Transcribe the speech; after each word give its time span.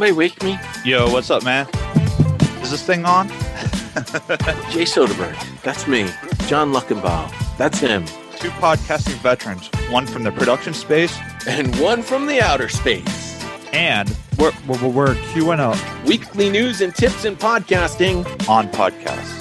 somebody 0.00 0.16
wake 0.16 0.42
me? 0.42 0.58
Yo, 0.82 1.12
what's 1.12 1.30
up, 1.30 1.44
man? 1.44 1.68
Is 2.62 2.70
this 2.70 2.82
thing 2.82 3.04
on? 3.04 3.28
Jay 4.72 4.86
Soderberg. 4.86 5.36
That's 5.62 5.86
me. 5.86 6.08
John 6.46 6.72
Luckenbaugh. 6.72 7.58
That's 7.58 7.80
him. 7.80 8.06
Two 8.38 8.48
podcasting 8.48 9.20
veterans, 9.20 9.68
one 9.90 10.06
from 10.06 10.22
the 10.22 10.32
production 10.32 10.72
space, 10.72 11.14
And 11.46 11.78
one 11.78 12.02
from 12.02 12.24
the 12.24 12.40
outer 12.40 12.70
space. 12.70 13.44
and 13.74 14.08
we're, 14.38 14.52
we're, 14.66 14.88
we're 14.88 15.14
QNO 15.34 16.06
Weekly 16.06 16.48
news 16.48 16.80
and 16.80 16.94
tips 16.94 17.26
in 17.26 17.36
podcasting. 17.36 18.24
on 18.48 18.68
podcasts. 18.68 19.36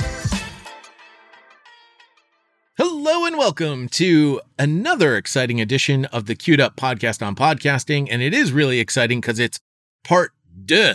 Hello 2.78 3.24
and 3.24 3.38
welcome 3.38 3.88
to 3.90 4.42
another 4.58 5.16
exciting 5.16 5.62
edition 5.62 6.04
of 6.04 6.26
the 6.26 6.36
Q'd 6.36 6.60
Up 6.60 6.76
Podcast 6.76 7.26
on 7.26 7.34
Podcasting. 7.38 8.10
And 8.12 8.22
it 8.22 8.34
is 8.34 8.52
really 8.52 8.82
exciting 8.82 9.22
because 9.22 9.40
it's 9.40 9.62
part 10.04 10.34
deux 10.70 10.94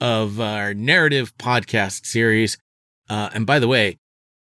of 0.00 0.40
our 0.40 0.72
narrative 0.72 1.36
podcast 1.36 2.06
series. 2.06 2.56
Uh, 3.08 3.28
and 3.34 3.44
by 3.44 3.58
the 3.58 3.66
way, 3.66 3.98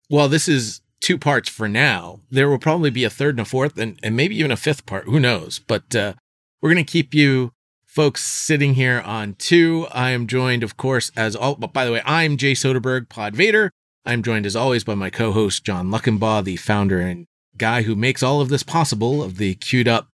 while 0.09 0.30
this 0.30 0.48
is 0.48 0.81
two 1.02 1.17
parts 1.17 1.49
for 1.49 1.67
now, 1.67 2.20
there 2.30 2.48
will 2.48 2.59
probably 2.59 2.91
be 2.91 3.03
a 3.03 3.09
third 3.09 3.34
and 3.34 3.41
a 3.41 3.45
fourth 3.45 3.80
and, 3.80 3.99
and 4.03 4.16
maybe 4.16 4.38
even 4.38 4.52
a 4.52 4.55
fifth 4.55 4.85
part. 4.85 5.05
Who 5.05 5.20
knows? 5.20 5.58
But 5.58 5.95
uh, 5.95 6.13
we're 6.61 6.71
going 6.71 6.85
to 6.85 6.91
keep 6.91 7.16
you 7.16 7.52
folks 7.84 8.23
sitting 8.23 8.75
here 8.75 9.02
on 9.03 9.34
two. 9.34 9.88
I 9.91 10.11
am 10.11 10.27
joined, 10.27 10.61
of 10.61 10.77
course, 10.77 11.11
as 11.17 11.35
all, 11.35 11.55
but 11.55 11.73
by 11.73 11.83
the 11.83 11.91
way, 11.91 12.03
I'm 12.05 12.38
Jay 12.38 12.53
Soderberg, 12.53 13.09
Pod 13.09 13.35
Vader. 13.35 13.72
I'm 14.05 14.22
joined 14.22 14.45
as 14.45 14.55
always 14.55 14.83
by 14.83 14.94
my 14.94 15.09
co-host 15.09 15.66
John 15.66 15.89
Luckenbaugh, 15.89 16.44
the 16.44 16.58
founder 16.58 16.99
and 16.99 17.25
guy 17.58 17.81
who 17.81 17.95
makes 17.95 18.22
all 18.22 18.39
of 18.39 18.49
this 18.49 18.63
possible 18.63 19.23
of 19.23 19.38
the 19.38 19.55
Q'd 19.55 19.88
Up 19.88 20.09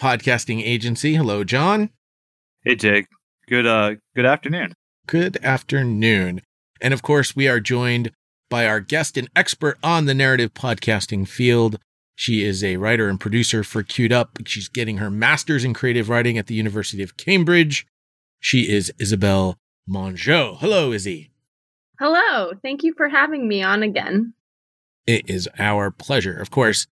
Podcasting 0.00 0.62
Agency. 0.62 1.16
Hello, 1.16 1.42
John. 1.42 1.90
Hey, 2.62 2.76
Jake. 2.76 3.06
Good, 3.50 3.66
uh, 3.66 3.96
good 4.14 4.26
afternoon. 4.26 4.74
Good 5.08 5.36
afternoon. 5.42 6.42
And 6.80 6.94
of 6.94 7.02
course, 7.02 7.34
we 7.34 7.48
are 7.48 7.58
joined 7.58 8.12
by 8.48 8.64
our 8.64 8.78
guest 8.78 9.16
and 9.16 9.28
expert 9.34 9.76
on 9.82 10.04
the 10.04 10.14
narrative 10.14 10.54
podcasting 10.54 11.26
field. 11.26 11.80
She 12.14 12.44
is 12.44 12.62
a 12.62 12.76
writer 12.76 13.08
and 13.08 13.18
producer 13.18 13.64
for 13.64 13.82
Q'd 13.82 14.12
Up. 14.12 14.38
She's 14.46 14.68
getting 14.68 14.98
her 14.98 15.10
master's 15.10 15.64
in 15.64 15.74
creative 15.74 16.08
writing 16.08 16.38
at 16.38 16.46
the 16.46 16.54
University 16.54 17.02
of 17.02 17.16
Cambridge. 17.16 17.88
She 18.38 18.70
is 18.70 18.92
Isabelle 19.00 19.56
Mongeau. 19.88 20.56
Hello, 20.60 20.92
Izzy. 20.92 21.32
Hello. 21.98 22.52
Thank 22.62 22.84
you 22.84 22.94
for 22.96 23.08
having 23.08 23.48
me 23.48 23.64
on 23.64 23.82
again. 23.82 24.32
It 25.08 25.28
is 25.28 25.48
our 25.58 25.90
pleasure. 25.90 26.38
Of 26.38 26.52
course, 26.52 26.86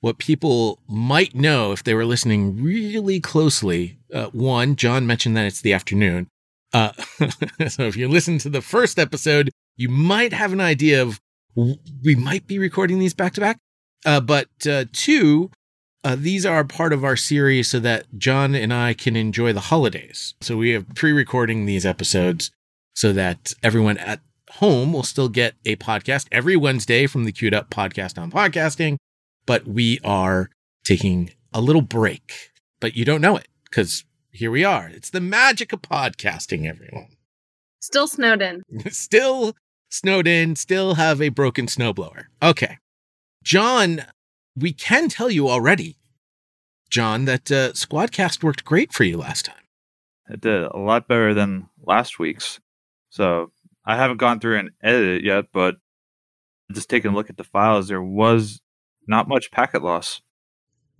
what 0.00 0.18
people 0.18 0.78
might 0.86 1.34
know 1.34 1.72
if 1.72 1.82
they 1.82 1.94
were 1.94 2.04
listening 2.04 2.62
really 2.62 3.18
closely, 3.18 3.98
uh, 4.12 4.26
one, 4.26 4.76
John 4.76 5.06
mentioned 5.06 5.36
that 5.36 5.46
it's 5.46 5.60
the 5.60 5.72
afternoon. 5.72 6.28
Uh, 6.72 6.92
so 7.68 7.84
if 7.84 7.96
you 7.96 8.08
listen 8.08 8.38
to 8.38 8.48
the 8.48 8.60
first 8.60 8.98
episode, 8.98 9.50
you 9.76 9.88
might 9.88 10.32
have 10.32 10.52
an 10.52 10.60
idea 10.60 11.02
of 11.02 11.20
we 11.54 12.14
might 12.14 12.46
be 12.46 12.58
recording 12.58 12.98
these 12.98 13.14
back 13.14 13.32
to 13.34 13.40
back. 13.40 13.58
But 14.04 14.48
uh, 14.68 14.84
two, 14.92 15.50
uh, 16.04 16.16
these 16.16 16.46
are 16.46 16.62
part 16.64 16.92
of 16.92 17.04
our 17.04 17.16
series 17.16 17.68
so 17.68 17.80
that 17.80 18.06
John 18.16 18.54
and 18.54 18.72
I 18.72 18.94
can 18.94 19.16
enjoy 19.16 19.52
the 19.52 19.60
holidays. 19.60 20.34
So 20.40 20.56
we 20.56 20.70
have 20.70 20.94
pre-recording 20.94 21.66
these 21.66 21.84
episodes 21.86 22.50
so 22.94 23.12
that 23.12 23.52
everyone 23.62 23.98
at 23.98 24.20
home 24.50 24.92
will 24.92 25.02
still 25.02 25.28
get 25.28 25.54
a 25.64 25.76
podcast 25.76 26.26
every 26.30 26.56
Wednesday 26.56 27.06
from 27.06 27.24
the 27.24 27.32
Q'd 27.32 27.54
Up 27.54 27.70
Podcast 27.70 28.20
on 28.20 28.30
Podcasting. 28.30 28.98
But 29.46 29.66
we 29.66 29.98
are 30.04 30.50
taking 30.84 31.30
a 31.52 31.60
little 31.60 31.82
break, 31.82 32.52
but 32.80 32.96
you 32.96 33.04
don't 33.04 33.20
know 33.20 33.36
it 33.36 33.48
because 33.76 34.06
here 34.30 34.50
we 34.50 34.64
are. 34.64 34.88
It's 34.88 35.10
the 35.10 35.20
magic 35.20 35.70
of 35.70 35.82
podcasting, 35.82 36.66
everyone. 36.66 37.08
Still 37.78 38.08
snowed 38.08 38.40
in. 38.40 38.62
still 38.90 39.54
snowed 39.90 40.26
in, 40.26 40.56
still 40.56 40.94
have 40.94 41.20
a 41.20 41.28
broken 41.28 41.66
snowblower. 41.66 42.24
Okay. 42.42 42.78
John, 43.44 44.06
we 44.56 44.72
can 44.72 45.10
tell 45.10 45.28
you 45.28 45.50
already, 45.50 45.98
John, 46.88 47.26
that 47.26 47.52
uh, 47.52 47.72
Squadcast 47.72 48.42
worked 48.42 48.64
great 48.64 48.94
for 48.94 49.04
you 49.04 49.18
last 49.18 49.44
time. 49.44 49.62
It 50.30 50.40
did 50.40 50.62
a 50.62 50.78
lot 50.78 51.06
better 51.06 51.34
than 51.34 51.68
last 51.84 52.18
week's. 52.18 52.60
So 53.10 53.52
I 53.84 53.96
haven't 53.96 54.16
gone 54.16 54.40
through 54.40 54.58
and 54.58 54.70
edited 54.82 55.18
it 55.18 55.24
yet, 55.24 55.48
but 55.52 55.76
just 56.72 56.88
taking 56.88 57.10
a 57.10 57.14
look 57.14 57.28
at 57.28 57.36
the 57.36 57.44
files, 57.44 57.88
there 57.88 58.02
was 58.02 58.58
not 59.06 59.28
much 59.28 59.50
packet 59.50 59.82
loss. 59.82 60.22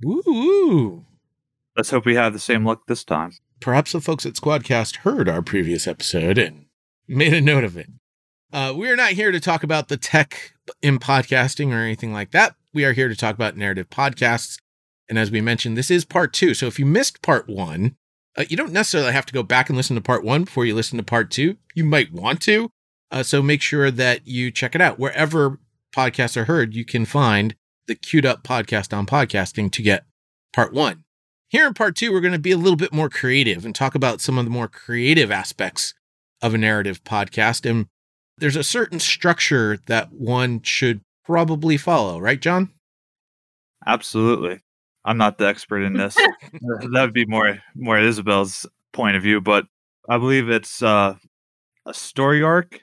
Woo 0.03 0.23
woo. 0.27 1.07
Let's 1.77 1.91
hope 1.91 2.07
we 2.07 2.15
have 2.15 2.33
the 2.33 2.39
same 2.39 2.65
luck 2.65 2.87
this 2.87 3.05
time. 3.05 3.33
Perhaps 3.61 3.93
the 3.93 4.01
folks 4.01 4.25
at 4.25 4.33
Squadcast 4.33 4.97
heard 4.99 5.29
our 5.29 5.43
previous 5.43 5.87
episode 5.87 6.39
and 6.39 6.67
made 7.07 7.35
a 7.35 7.41
note 7.41 7.65
of 7.65 7.77
it. 7.77 7.91
Uh, 8.51 8.73
we 8.75 8.89
are 8.89 8.97
not 8.97 9.13
here 9.13 9.31
to 9.31 9.41
talk 9.41 9.63
about 9.63 9.89
the 9.89 9.99
tech 9.99 10.55
in 10.81 10.99
podcasting 10.99 11.73
or 11.73 11.83
anything 11.83 12.15
like 12.15 12.31
that. 12.31 12.55
We 12.73 12.87
are 12.87 12.95
here 12.95 13.09
to 13.09 13.17
talk 13.17 13.35
about 13.35 13.59
narrative 13.59 13.91
podcasts. 13.91 14.59
And 15.09 15.19
as 15.19 15.31
we 15.31 15.43
mentioned, 15.43 15.77
this 15.77 15.91
is 15.91 16.07
part 16.07 16.33
two. 16.33 16.55
So 16.55 16.67
if 16.67 16.79
you 16.79 16.87
missed 16.87 17.21
part 17.21 17.47
one, 17.47 17.97
uh, 18.39 18.45
you 18.49 18.57
don't 18.57 18.73
necessarily 18.73 19.13
have 19.13 19.27
to 19.27 19.35
go 19.35 19.43
back 19.43 19.69
and 19.69 19.77
listen 19.77 19.97
to 19.97 20.03
part 20.03 20.25
one 20.25 20.45
before 20.45 20.65
you 20.65 20.75
listen 20.75 20.97
to 20.97 21.05
part 21.05 21.31
two. 21.31 21.59
You 21.75 21.85
might 21.85 22.11
want 22.11 22.41
to. 22.43 22.71
Uh, 23.11 23.23
so 23.23 23.43
make 23.43 23.61
sure 23.61 23.91
that 23.91 24.27
you 24.27 24.51
check 24.51 24.75
it 24.75 24.81
out. 24.81 24.99
Wherever 24.99 25.61
podcasts 25.95 26.37
are 26.39 26.45
heard, 26.45 26.75
you 26.75 26.87
can 26.87 27.05
find 27.05 27.55
the 27.87 27.95
queued 27.95 28.27
up 28.27 28.43
podcast 28.43 28.97
on 28.97 29.05
podcasting 29.07 29.71
to 29.73 29.83
get 29.83 30.07
part 30.53 30.73
one. 30.73 31.05
Here 31.49 31.67
in 31.67 31.75
part 31.75 31.97
two, 31.97 32.13
we're 32.13 32.21
going 32.21 32.33
to 32.33 32.39
be 32.39 32.53
a 32.53 32.57
little 32.57 32.77
bit 32.77 32.93
more 32.93 33.09
creative 33.09 33.65
and 33.65 33.75
talk 33.75 33.95
about 33.95 34.21
some 34.21 34.37
of 34.39 34.45
the 34.45 34.51
more 34.51 34.69
creative 34.69 35.31
aspects 35.31 35.95
of 36.43 36.55
a 36.55 36.59
narrative 36.59 37.05
podcast. 37.05 37.69
And 37.69 37.87
there's 38.39 38.57
a 38.57 38.65
certain 38.65 38.99
structure 38.99 39.79
that 39.87 40.13
one 40.13 40.63
should 40.63 41.03
probably 41.25 41.77
follow, 41.77 42.19
right, 42.19 42.41
John? 42.41 42.73
Absolutely. 43.87 44.61
I'm 45.05 45.19
not 45.19 45.39
the 45.39 45.47
expert 45.47 45.83
in 45.83 45.93
this. 45.93 46.15
that 46.53 46.91
would 46.93 47.15
be 47.15 47.27
more 47.27 47.63
more 47.77 47.99
Isabelle's 47.99 48.67
point 48.93 49.17
of 49.17 49.23
view, 49.23 49.41
but 49.41 49.67
I 50.09 50.19
believe 50.19 50.49
it's 50.49 50.83
uh, 50.83 51.15
a 51.87 51.95
story 51.95 52.43
arc, 52.43 52.81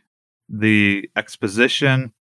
the 0.48 1.10
exposition, 1.18 2.14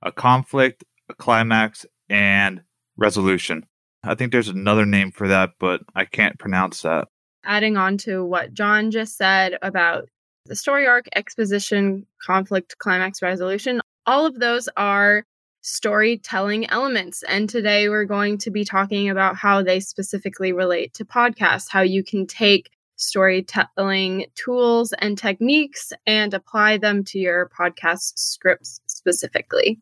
a 0.00 0.10
conflict, 0.10 0.84
a 1.10 1.14
climax, 1.14 1.84
and 2.08 2.62
resolution. 2.96 3.66
I 4.04 4.14
think 4.14 4.32
there's 4.32 4.48
another 4.48 4.84
name 4.84 5.12
for 5.12 5.28
that, 5.28 5.50
but 5.58 5.82
I 5.94 6.04
can't 6.04 6.38
pronounce 6.38 6.82
that. 6.82 7.08
Adding 7.44 7.76
on 7.76 7.98
to 7.98 8.24
what 8.24 8.52
John 8.52 8.90
just 8.90 9.16
said 9.16 9.58
about 9.62 10.08
the 10.46 10.56
story 10.56 10.86
arc, 10.86 11.06
exposition, 11.14 12.06
conflict, 12.24 12.76
climax, 12.78 13.22
resolution, 13.22 13.80
all 14.06 14.26
of 14.26 14.38
those 14.40 14.68
are 14.76 15.24
storytelling 15.62 16.68
elements. 16.68 17.22
And 17.22 17.48
today 17.48 17.88
we're 17.88 18.04
going 18.04 18.38
to 18.38 18.50
be 18.50 18.64
talking 18.64 19.08
about 19.08 19.36
how 19.36 19.62
they 19.62 19.78
specifically 19.78 20.52
relate 20.52 20.94
to 20.94 21.04
podcasts, 21.04 21.68
how 21.70 21.82
you 21.82 22.02
can 22.02 22.26
take 22.26 22.70
storytelling 22.96 24.26
tools 24.34 24.92
and 24.98 25.16
techniques 25.16 25.92
and 26.06 26.34
apply 26.34 26.78
them 26.78 27.04
to 27.04 27.18
your 27.18 27.50
podcast 27.56 28.18
scripts 28.18 28.80
specifically. 28.86 29.80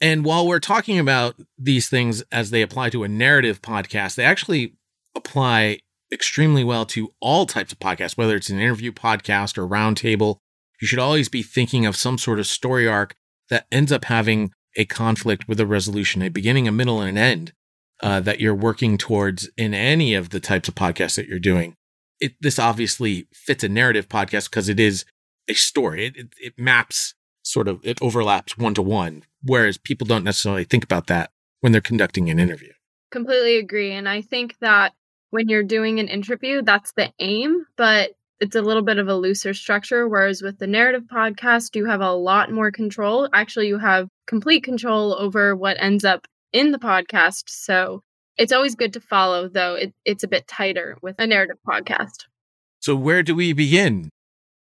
And 0.00 0.24
while 0.24 0.46
we're 0.46 0.60
talking 0.60 0.98
about 0.98 1.36
these 1.56 1.88
things 1.88 2.22
as 2.32 2.50
they 2.50 2.62
apply 2.62 2.90
to 2.90 3.04
a 3.04 3.08
narrative 3.08 3.62
podcast, 3.62 4.16
they 4.16 4.24
actually 4.24 4.74
apply 5.14 5.80
extremely 6.12 6.64
well 6.64 6.84
to 6.86 7.12
all 7.20 7.46
types 7.46 7.72
of 7.72 7.78
podcasts, 7.78 8.16
whether 8.16 8.36
it's 8.36 8.50
an 8.50 8.60
interview 8.60 8.92
podcast 8.92 9.56
or 9.56 9.66
roundtable. 9.66 10.38
You 10.80 10.86
should 10.86 10.98
always 10.98 11.28
be 11.28 11.42
thinking 11.42 11.86
of 11.86 11.96
some 11.96 12.18
sort 12.18 12.38
of 12.38 12.46
story 12.46 12.86
arc 12.86 13.14
that 13.50 13.66
ends 13.70 13.92
up 13.92 14.06
having 14.06 14.52
a 14.76 14.84
conflict 14.84 15.48
with 15.48 15.60
a 15.60 15.66
resolution, 15.66 16.22
a 16.22 16.28
beginning, 16.28 16.66
a 16.66 16.72
middle, 16.72 17.00
and 17.00 17.10
an 17.10 17.18
end 17.18 17.52
uh, 18.02 18.20
that 18.20 18.40
you're 18.40 18.54
working 18.54 18.98
towards 18.98 19.48
in 19.56 19.72
any 19.72 20.14
of 20.14 20.30
the 20.30 20.40
types 20.40 20.68
of 20.68 20.74
podcasts 20.74 21.16
that 21.16 21.28
you're 21.28 21.38
doing. 21.38 21.74
It, 22.20 22.34
this 22.40 22.58
obviously 22.58 23.28
fits 23.32 23.64
a 23.64 23.68
narrative 23.68 24.08
podcast 24.08 24.50
because 24.50 24.68
it 24.68 24.80
is 24.80 25.04
a 25.48 25.54
story. 25.54 26.06
It, 26.06 26.16
it, 26.16 26.28
it 26.38 26.54
maps 26.58 27.14
sort 27.54 27.68
of, 27.68 27.80
it 27.84 28.02
overlaps 28.02 28.58
one 28.58 28.74
to 28.74 28.82
one, 28.82 29.22
whereas 29.42 29.78
people 29.78 30.06
don't 30.06 30.24
necessarily 30.24 30.64
think 30.64 30.84
about 30.84 31.06
that 31.06 31.30
when 31.60 31.72
they're 31.72 31.80
conducting 31.80 32.28
an 32.28 32.40
interview. 32.40 32.72
Completely 33.10 33.56
agree. 33.56 33.92
And 33.92 34.08
I 34.08 34.20
think 34.20 34.56
that 34.60 34.92
when 35.30 35.48
you're 35.48 35.62
doing 35.62 36.00
an 36.00 36.08
interview, 36.08 36.62
that's 36.62 36.92
the 36.92 37.12
aim, 37.20 37.64
but 37.76 38.10
it's 38.40 38.56
a 38.56 38.62
little 38.62 38.82
bit 38.82 38.98
of 38.98 39.08
a 39.08 39.14
looser 39.14 39.54
structure. 39.54 40.08
Whereas 40.08 40.42
with 40.42 40.58
the 40.58 40.66
narrative 40.66 41.04
podcast, 41.10 41.76
you 41.76 41.86
have 41.86 42.00
a 42.00 42.12
lot 42.12 42.50
more 42.50 42.72
control. 42.72 43.28
Actually, 43.32 43.68
you 43.68 43.78
have 43.78 44.08
complete 44.26 44.64
control 44.64 45.14
over 45.14 45.54
what 45.54 45.76
ends 45.80 46.04
up 46.04 46.26
in 46.52 46.72
the 46.72 46.78
podcast. 46.78 47.44
So 47.46 48.02
it's 48.36 48.52
always 48.52 48.74
good 48.74 48.92
to 48.94 49.00
follow, 49.00 49.48
though 49.48 49.76
it, 49.76 49.92
it's 50.04 50.24
a 50.24 50.28
bit 50.28 50.48
tighter 50.48 50.98
with 51.02 51.14
a 51.20 51.26
narrative 51.26 51.58
podcast. 51.66 52.24
So, 52.80 52.96
where 52.96 53.22
do 53.22 53.34
we 53.34 53.52
begin 53.52 54.10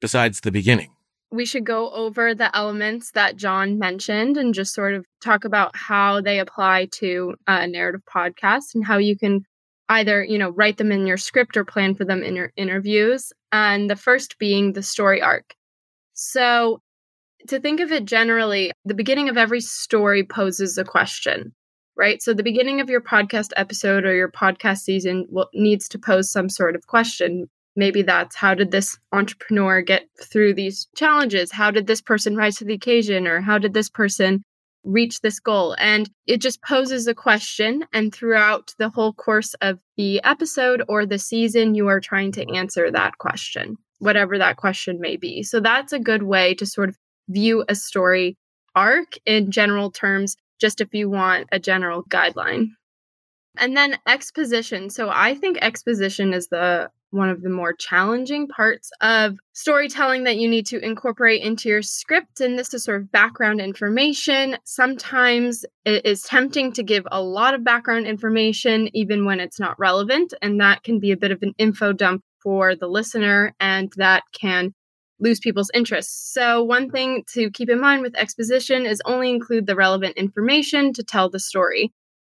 besides 0.00 0.40
the 0.40 0.50
beginning? 0.50 0.90
We 1.32 1.44
should 1.44 1.64
go 1.64 1.90
over 1.90 2.34
the 2.34 2.54
elements 2.56 3.12
that 3.12 3.36
John 3.36 3.78
mentioned 3.78 4.36
and 4.36 4.52
just 4.52 4.74
sort 4.74 4.94
of 4.94 5.06
talk 5.22 5.44
about 5.44 5.76
how 5.76 6.20
they 6.20 6.40
apply 6.40 6.88
to 6.96 7.34
uh, 7.46 7.60
a 7.62 7.66
narrative 7.66 8.02
podcast 8.12 8.74
and 8.74 8.84
how 8.84 8.98
you 8.98 9.16
can 9.16 9.44
either, 9.90 10.24
you 10.24 10.38
know, 10.38 10.50
write 10.50 10.78
them 10.78 10.92
in 10.92 11.06
your 11.06 11.16
script 11.16 11.56
or 11.56 11.64
plan 11.64 11.94
for 11.94 12.04
them 12.04 12.22
in 12.22 12.34
your 12.34 12.52
interviews. 12.56 13.32
And 13.52 13.90
the 13.90 13.96
first 13.96 14.38
being 14.38 14.72
the 14.72 14.82
story 14.82 15.20
arc. 15.20 15.54
So, 16.14 16.80
to 17.48 17.58
think 17.58 17.80
of 17.80 17.90
it 17.90 18.04
generally, 18.04 18.70
the 18.84 18.94
beginning 18.94 19.28
of 19.28 19.38
every 19.38 19.60
story 19.60 20.24
poses 20.24 20.76
a 20.78 20.84
question, 20.84 21.54
right? 21.96 22.22
So, 22.22 22.34
the 22.34 22.42
beginning 22.42 22.80
of 22.80 22.90
your 22.90 23.00
podcast 23.00 23.50
episode 23.56 24.04
or 24.04 24.14
your 24.14 24.30
podcast 24.30 24.78
season 24.78 25.26
will, 25.28 25.48
needs 25.54 25.88
to 25.88 25.98
pose 25.98 26.30
some 26.30 26.48
sort 26.48 26.76
of 26.76 26.86
question. 26.86 27.48
Maybe 27.76 28.02
that's 28.02 28.36
how 28.36 28.54
did 28.54 28.70
this 28.70 28.98
entrepreneur 29.12 29.80
get 29.80 30.08
through 30.20 30.54
these 30.54 30.88
challenges? 30.96 31.52
How 31.52 31.70
did 31.70 31.86
this 31.86 32.00
person 32.00 32.36
rise 32.36 32.56
to 32.56 32.64
the 32.64 32.74
occasion? 32.74 33.26
Or 33.26 33.40
how 33.40 33.58
did 33.58 33.74
this 33.74 33.88
person 33.88 34.42
reach 34.84 35.20
this 35.20 35.38
goal? 35.38 35.76
And 35.78 36.10
it 36.26 36.40
just 36.40 36.62
poses 36.62 37.06
a 37.06 37.14
question. 37.14 37.84
And 37.92 38.12
throughout 38.12 38.74
the 38.78 38.88
whole 38.88 39.12
course 39.12 39.54
of 39.60 39.78
the 39.96 40.22
episode 40.24 40.82
or 40.88 41.06
the 41.06 41.18
season, 41.18 41.74
you 41.74 41.86
are 41.88 42.00
trying 42.00 42.32
to 42.32 42.54
answer 42.54 42.90
that 42.90 43.18
question, 43.18 43.76
whatever 43.98 44.38
that 44.38 44.56
question 44.56 45.00
may 45.00 45.16
be. 45.16 45.42
So 45.42 45.60
that's 45.60 45.92
a 45.92 45.98
good 45.98 46.24
way 46.24 46.54
to 46.54 46.66
sort 46.66 46.88
of 46.88 46.98
view 47.28 47.64
a 47.68 47.74
story 47.74 48.36
arc 48.74 49.14
in 49.26 49.50
general 49.50 49.90
terms, 49.90 50.36
just 50.60 50.80
if 50.80 50.92
you 50.92 51.08
want 51.08 51.48
a 51.52 51.58
general 51.58 52.02
guideline. 52.04 52.68
And 53.56 53.76
then 53.76 53.98
exposition. 54.06 54.90
So 54.90 55.10
I 55.12 55.34
think 55.34 55.58
exposition 55.60 56.32
is 56.32 56.48
the 56.48 56.90
one 57.10 57.28
of 57.28 57.42
the 57.42 57.50
more 57.50 57.72
challenging 57.72 58.46
parts 58.46 58.90
of 59.00 59.36
storytelling 59.52 60.24
that 60.24 60.36
you 60.36 60.48
need 60.48 60.66
to 60.66 60.84
incorporate 60.84 61.42
into 61.42 61.68
your 61.68 61.82
script. 61.82 62.40
And 62.40 62.58
this 62.58 62.72
is 62.72 62.84
sort 62.84 63.00
of 63.00 63.10
background 63.10 63.60
information. 63.60 64.56
Sometimes 64.64 65.64
it 65.84 66.06
is 66.06 66.22
tempting 66.22 66.72
to 66.72 66.82
give 66.82 67.06
a 67.10 67.22
lot 67.22 67.54
of 67.54 67.64
background 67.64 68.06
information, 68.06 68.88
even 68.94 69.24
when 69.24 69.40
it's 69.40 69.60
not 69.60 69.78
relevant. 69.78 70.34
And 70.40 70.60
that 70.60 70.82
can 70.82 71.00
be 71.00 71.10
a 71.10 71.16
bit 71.16 71.32
of 71.32 71.42
an 71.42 71.54
info 71.58 71.92
dump 71.92 72.22
for 72.42 72.74
the 72.74 72.88
listener, 72.88 73.54
and 73.60 73.92
that 73.96 74.22
can 74.32 74.72
lose 75.18 75.38
people's 75.38 75.70
interest. 75.74 76.32
So, 76.32 76.62
one 76.62 76.90
thing 76.90 77.24
to 77.34 77.50
keep 77.50 77.68
in 77.68 77.80
mind 77.80 78.02
with 78.02 78.16
exposition 78.16 78.86
is 78.86 79.02
only 79.04 79.30
include 79.30 79.66
the 79.66 79.76
relevant 79.76 80.16
information 80.16 80.92
to 80.94 81.04
tell 81.04 81.28
the 81.28 81.38
story. 81.38 81.92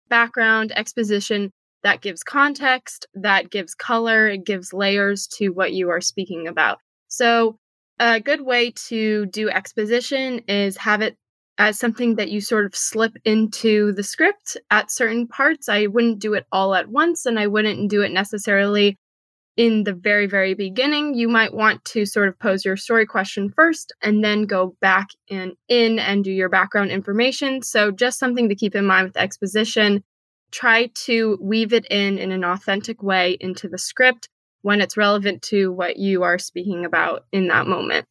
Background, 0.09 0.73
exposition 0.75 1.51
that 1.83 2.01
gives 2.01 2.23
context, 2.23 3.05
that 3.13 3.51
gives 3.51 3.75
color, 3.75 4.27
it 4.27 4.45
gives 4.45 4.73
layers 4.73 5.27
to 5.27 5.49
what 5.49 5.73
you 5.73 5.89
are 5.89 6.01
speaking 6.01 6.47
about. 6.47 6.79
So, 7.07 7.57
a 7.99 8.19
good 8.19 8.41
way 8.41 8.71
to 8.87 9.27
do 9.27 9.49
exposition 9.49 10.39
is 10.47 10.77
have 10.77 11.01
it 11.01 11.15
as 11.59 11.77
something 11.77 12.15
that 12.15 12.31
you 12.31 12.41
sort 12.41 12.65
of 12.65 12.75
slip 12.75 13.15
into 13.23 13.91
the 13.91 14.01
script 14.01 14.57
at 14.71 14.91
certain 14.91 15.27
parts. 15.27 15.69
I 15.69 15.85
wouldn't 15.85 16.19
do 16.19 16.33
it 16.33 16.45
all 16.51 16.73
at 16.73 16.89
once, 16.89 17.25
and 17.25 17.37
I 17.37 17.47
wouldn't 17.47 17.89
do 17.89 18.01
it 18.01 18.11
necessarily 18.11 18.97
in 19.55 19.83
the 19.83 19.93
very, 19.93 20.25
very 20.25 20.55
beginning. 20.55 21.13
You 21.13 21.27
might 21.29 21.53
want 21.53 21.85
to 21.85 22.05
sort 22.05 22.27
of 22.27 22.39
pose 22.39 22.65
your 22.65 22.77
story 22.77 23.05
question 23.05 23.51
first 23.55 23.93
and 24.01 24.23
then 24.23 24.45
go 24.45 24.75
back 24.81 25.09
and 25.29 25.53
in 25.67 25.99
and 25.99 26.23
do 26.23 26.31
your 26.31 26.49
background 26.49 26.89
information. 26.89 27.61
So, 27.61 27.91
just 27.91 28.17
something 28.17 28.49
to 28.49 28.55
keep 28.55 28.73
in 28.73 28.85
mind 28.85 29.07
with 29.07 29.17
exposition 29.17 30.03
try 30.53 30.87
to 30.93 31.37
weave 31.41 31.73
it 31.73 31.85
in 31.89 32.17
in 32.17 32.31
an 32.31 32.45
authentic 32.45 33.03
way 33.03 33.37
into 33.41 33.67
the 33.67 33.77
script 33.77 34.29
when 34.61 34.79
it's 34.79 34.95
relevant 34.95 35.41
to 35.41 35.71
what 35.71 35.97
you 35.97 36.23
are 36.23 36.39
speaking 36.39 36.85
about 36.85 37.25
in 37.33 37.47
that 37.47 37.67
moment. 37.67 38.05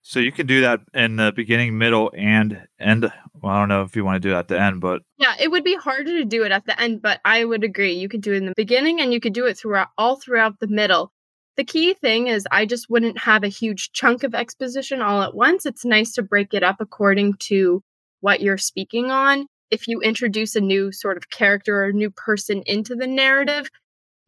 So 0.00 0.20
you 0.20 0.32
can 0.32 0.46
do 0.46 0.60
that 0.60 0.80
in 0.92 1.16
the 1.16 1.32
beginning, 1.34 1.78
middle, 1.78 2.12
and 2.14 2.66
end. 2.78 3.10
Well, 3.40 3.52
I 3.52 3.58
don't 3.58 3.68
know 3.68 3.82
if 3.82 3.96
you 3.96 4.04
want 4.04 4.22
to 4.22 4.28
do 4.28 4.32
that 4.32 4.40
at 4.40 4.48
the 4.48 4.60
end, 4.60 4.80
but 4.80 5.02
yeah, 5.18 5.34
it 5.40 5.50
would 5.50 5.64
be 5.64 5.76
harder 5.76 6.18
to 6.18 6.24
do 6.24 6.44
it 6.44 6.52
at 6.52 6.66
the 6.66 6.78
end. 6.78 7.02
But 7.02 7.20
I 7.24 7.44
would 7.44 7.64
agree, 7.64 7.94
you 7.94 8.08
could 8.08 8.20
do 8.20 8.34
it 8.34 8.38
in 8.38 8.46
the 8.46 8.54
beginning, 8.56 9.00
and 9.00 9.12
you 9.12 9.20
could 9.20 9.32
do 9.32 9.46
it 9.46 9.58
throughout 9.58 9.88
all 9.96 10.16
throughout 10.16 10.60
the 10.60 10.66
middle. 10.66 11.10
The 11.56 11.64
key 11.64 11.94
thing 11.94 12.26
is, 12.26 12.46
I 12.50 12.66
just 12.66 12.90
wouldn't 12.90 13.18
have 13.18 13.44
a 13.44 13.48
huge 13.48 13.92
chunk 13.92 14.24
of 14.24 14.34
exposition 14.34 15.00
all 15.00 15.22
at 15.22 15.34
once. 15.34 15.64
It's 15.64 15.84
nice 15.84 16.12
to 16.14 16.22
break 16.22 16.52
it 16.52 16.62
up 16.62 16.76
according 16.80 17.34
to 17.48 17.82
what 18.20 18.40
you're 18.40 18.58
speaking 18.58 19.10
on 19.10 19.46
if 19.74 19.88
you 19.88 20.00
introduce 20.00 20.54
a 20.54 20.60
new 20.60 20.92
sort 20.92 21.16
of 21.16 21.30
character 21.30 21.80
or 21.80 21.86
a 21.86 21.92
new 21.92 22.10
person 22.10 22.62
into 22.64 22.94
the 22.94 23.08
narrative, 23.08 23.68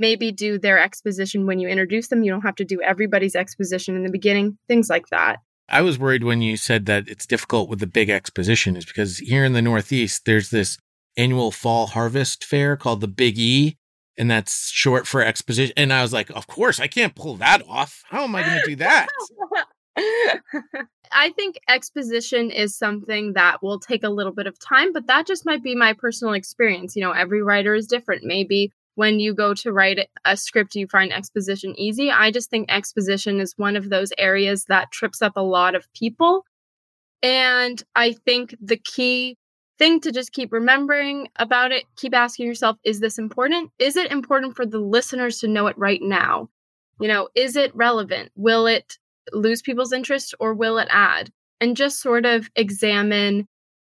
maybe 0.00 0.32
do 0.32 0.58
their 0.58 0.78
exposition 0.78 1.46
when 1.46 1.60
you 1.60 1.69
introduce 1.69 2.08
them. 2.08 2.25
You 2.25 2.32
don't 2.32 2.43
have 2.43 2.56
to 2.56 2.64
do 2.64 2.82
everybody's 2.82 3.37
exposition 3.37 3.94
in 3.94 4.02
the 4.02 4.10
beginning, 4.10 4.58
things 4.66 4.90
like 4.90 5.06
that. 5.10 5.38
I 5.69 5.82
was 5.82 6.00
worried 6.00 6.25
when 6.25 6.43
you 6.43 6.56
said 6.56 6.87
that 6.87 7.08
it's 7.08 7.26
difficult 7.26 7.69
with 7.69 7.78
the 7.78 7.87
big 7.87 8.10
exposition, 8.10 8.76
is 8.76 8.84
because 8.84 9.19
here 9.19 9.44
in 9.44 9.52
the 9.52 9.62
Northeast, 9.62 10.25
there's 10.25 10.50
this 10.50 10.78
annual 11.16 11.52
fall 11.52 11.87
harvest 11.87 12.44
fair 12.44 12.76
called 12.76 13.00
the 13.00 13.08
Big 13.08 13.38
E, 13.38 13.76
and 14.19 14.28
that's 14.28 14.69
short 14.70 15.06
for 15.06 15.22
exposition. 15.22 15.75
And 15.76 15.93
I 15.93 16.02
was 16.02 16.12
like, 16.12 16.31
of 16.31 16.48
course, 16.48 16.81
I 16.81 16.88
can't 16.88 17.14
pull 17.14 17.37
that 17.37 17.62
off. 17.69 18.02
How 18.08 18.25
am 18.25 18.34
I 18.34 18.43
going 18.43 18.60
to 18.62 18.66
do 18.66 18.76
that? 18.76 19.08
I 21.12 21.31
think 21.31 21.58
exposition 21.69 22.50
is 22.50 22.76
something 22.76 23.32
that 23.35 23.62
will 23.62 23.79
take 23.79 24.03
a 24.03 24.11
little 24.11 24.32
bit 24.32 24.47
of 24.47 24.58
time, 24.58 24.93
but 24.93 25.06
that 25.06 25.26
just 25.26 25.47
might 25.47 25.62
be 25.62 25.75
my 25.75 25.93
personal 25.93 26.35
experience. 26.35 26.97
You 26.97 27.03
know, 27.03 27.12
every 27.12 27.43
writer 27.43 27.75
is 27.75 27.87
different. 27.87 28.25
Maybe 28.25 28.73
when 28.97 29.20
you 29.20 29.35
go 29.35 29.55
to 29.55 29.73
write 29.73 30.08
a 30.25 30.37
script, 30.37 30.75
you 30.75 30.87
find 30.87 31.12
exposition 31.12 31.79
easy. 31.79 32.11
I 32.11 32.31
just 32.31 32.50
think 32.50 32.70
exposition 32.70 33.41
is 33.41 33.55
one 33.56 33.76
of 33.76 33.91
those 33.91 34.12
areas 34.19 34.64
that 34.64 34.91
trips 34.91 35.23
up 35.23 35.37
a 35.37 35.41
lot 35.41 35.75
of 35.75 35.93
people. 35.93 36.44
And 37.23 37.82
I 37.94 38.12
think 38.12 38.56
the 38.61 38.79
key 38.79 39.37
thing 39.79 40.00
to 40.00 40.12
just 40.12 40.32
keep 40.32 40.53
remembering 40.53 41.29
about 41.37 41.73
it, 41.73 41.85
keep 41.97 42.14
asking 42.14 42.47
yourself, 42.47 42.79
is 42.85 43.00
this 43.00 43.19
important? 43.19 43.70
Is 43.79 43.97
it 43.97 44.11
important 44.11 44.56
for 44.56 44.64
the 44.64 44.79
listeners 44.79 45.41
to 45.41 45.49
know 45.49 45.67
it 45.67 45.76
right 45.76 46.00
now? 46.03 46.49
You 46.99 47.08
know, 47.08 47.29
is 47.35 47.56
it 47.56 47.75
relevant? 47.75 48.32
Will 48.35 48.67
it 48.67 48.99
lose 49.32 49.62
people's 49.62 49.93
interest 49.93 50.34
or 50.40 50.55
will 50.55 50.78
it 50.78 50.88
add? 50.90 51.31
And 51.61 51.76
just 51.76 52.00
sort 52.00 52.26
of 52.26 52.49
examine 52.55 53.46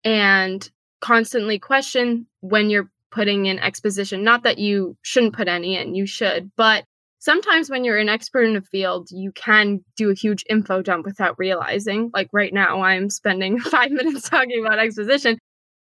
and 0.04 0.68
constantly 1.00 1.58
question 1.58 2.26
when 2.40 2.70
you're 2.70 2.90
putting 3.10 3.46
in 3.46 3.58
exposition. 3.58 4.24
Not 4.24 4.44
that 4.44 4.58
you 4.58 4.96
shouldn't 5.02 5.34
put 5.34 5.48
any 5.48 5.76
in, 5.76 5.94
you 5.94 6.06
should, 6.06 6.50
but 6.56 6.84
sometimes 7.18 7.70
when 7.70 7.84
you're 7.84 7.98
an 7.98 8.08
expert 8.08 8.44
in 8.44 8.56
a 8.56 8.62
field, 8.62 9.08
you 9.10 9.32
can 9.32 9.84
do 9.96 10.10
a 10.10 10.14
huge 10.14 10.44
info 10.48 10.82
dump 10.82 11.06
without 11.06 11.38
realizing. 11.38 12.10
Like 12.12 12.28
right 12.32 12.52
now, 12.52 12.82
I'm 12.82 13.10
spending 13.10 13.60
five 13.60 13.90
minutes 13.90 14.28
talking 14.28 14.64
about 14.64 14.78
exposition. 14.78 15.38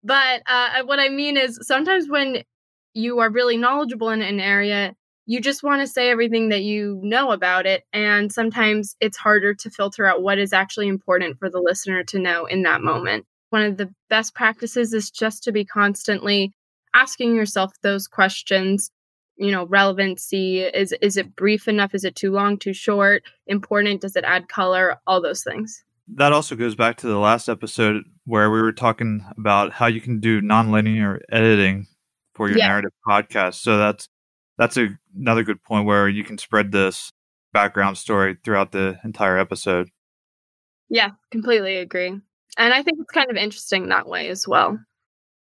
But 0.04 0.42
uh, 0.46 0.82
what 0.84 0.98
I 0.98 1.08
mean 1.08 1.36
is 1.36 1.58
sometimes 1.62 2.08
when 2.08 2.42
you 2.94 3.20
are 3.20 3.30
really 3.30 3.56
knowledgeable 3.56 4.10
in 4.10 4.20
an 4.20 4.40
area, 4.40 4.94
you 5.26 5.40
just 5.40 5.62
want 5.62 5.80
to 5.80 5.86
say 5.86 6.10
everything 6.10 6.48
that 6.48 6.62
you 6.62 6.98
know 7.02 7.30
about 7.30 7.66
it. 7.66 7.84
And 7.92 8.32
sometimes 8.32 8.96
it's 9.00 9.16
harder 9.16 9.54
to 9.54 9.70
filter 9.70 10.06
out 10.06 10.22
what 10.22 10.38
is 10.38 10.52
actually 10.52 10.88
important 10.88 11.38
for 11.38 11.48
the 11.48 11.60
listener 11.60 12.02
to 12.04 12.18
know 12.18 12.46
in 12.46 12.62
that 12.62 12.82
moment. 12.82 13.26
One 13.50 13.62
of 13.62 13.76
the 13.76 13.92
best 14.08 14.34
practices 14.34 14.92
is 14.92 15.10
just 15.10 15.44
to 15.44 15.52
be 15.52 15.64
constantly 15.64 16.52
asking 16.94 17.34
yourself 17.34 17.72
those 17.82 18.06
questions 18.06 18.90
you 19.36 19.50
know 19.50 19.64
relevancy 19.66 20.60
is 20.60 20.94
is 21.00 21.16
it 21.16 21.34
brief 21.34 21.66
enough 21.66 21.94
is 21.94 22.04
it 22.04 22.14
too 22.14 22.30
long 22.30 22.58
too 22.58 22.72
short 22.72 23.22
important 23.46 24.00
does 24.00 24.14
it 24.14 24.24
add 24.24 24.48
color 24.48 24.96
all 25.06 25.20
those 25.22 25.42
things 25.42 25.84
that 26.06 26.32
also 26.32 26.54
goes 26.54 26.74
back 26.74 26.96
to 26.98 27.06
the 27.06 27.18
last 27.18 27.48
episode 27.48 28.04
where 28.24 28.50
we 28.50 28.60
were 28.60 28.72
talking 28.72 29.24
about 29.38 29.72
how 29.72 29.86
you 29.86 30.00
can 30.00 30.20
do 30.20 30.42
nonlinear 30.42 31.20
editing 31.30 31.86
for 32.34 32.48
your 32.48 32.58
yeah. 32.58 32.68
narrative 32.68 32.92
podcast 33.08 33.54
so 33.54 33.78
that's 33.78 34.08
that's 34.62 34.76
a, 34.76 34.96
another 35.18 35.42
good 35.42 35.60
point 35.64 35.86
where 35.86 36.08
you 36.08 36.22
can 36.22 36.38
spread 36.38 36.70
this 36.70 37.12
background 37.52 37.98
story 37.98 38.36
throughout 38.44 38.70
the 38.70 38.96
entire 39.02 39.36
episode. 39.36 39.90
Yeah, 40.88 41.10
completely 41.32 41.78
agree. 41.78 42.20
And 42.56 42.72
I 42.72 42.82
think 42.84 42.98
it's 43.00 43.10
kind 43.10 43.28
of 43.28 43.36
interesting 43.36 43.88
that 43.88 44.06
way 44.06 44.28
as 44.28 44.46
well. 44.46 44.78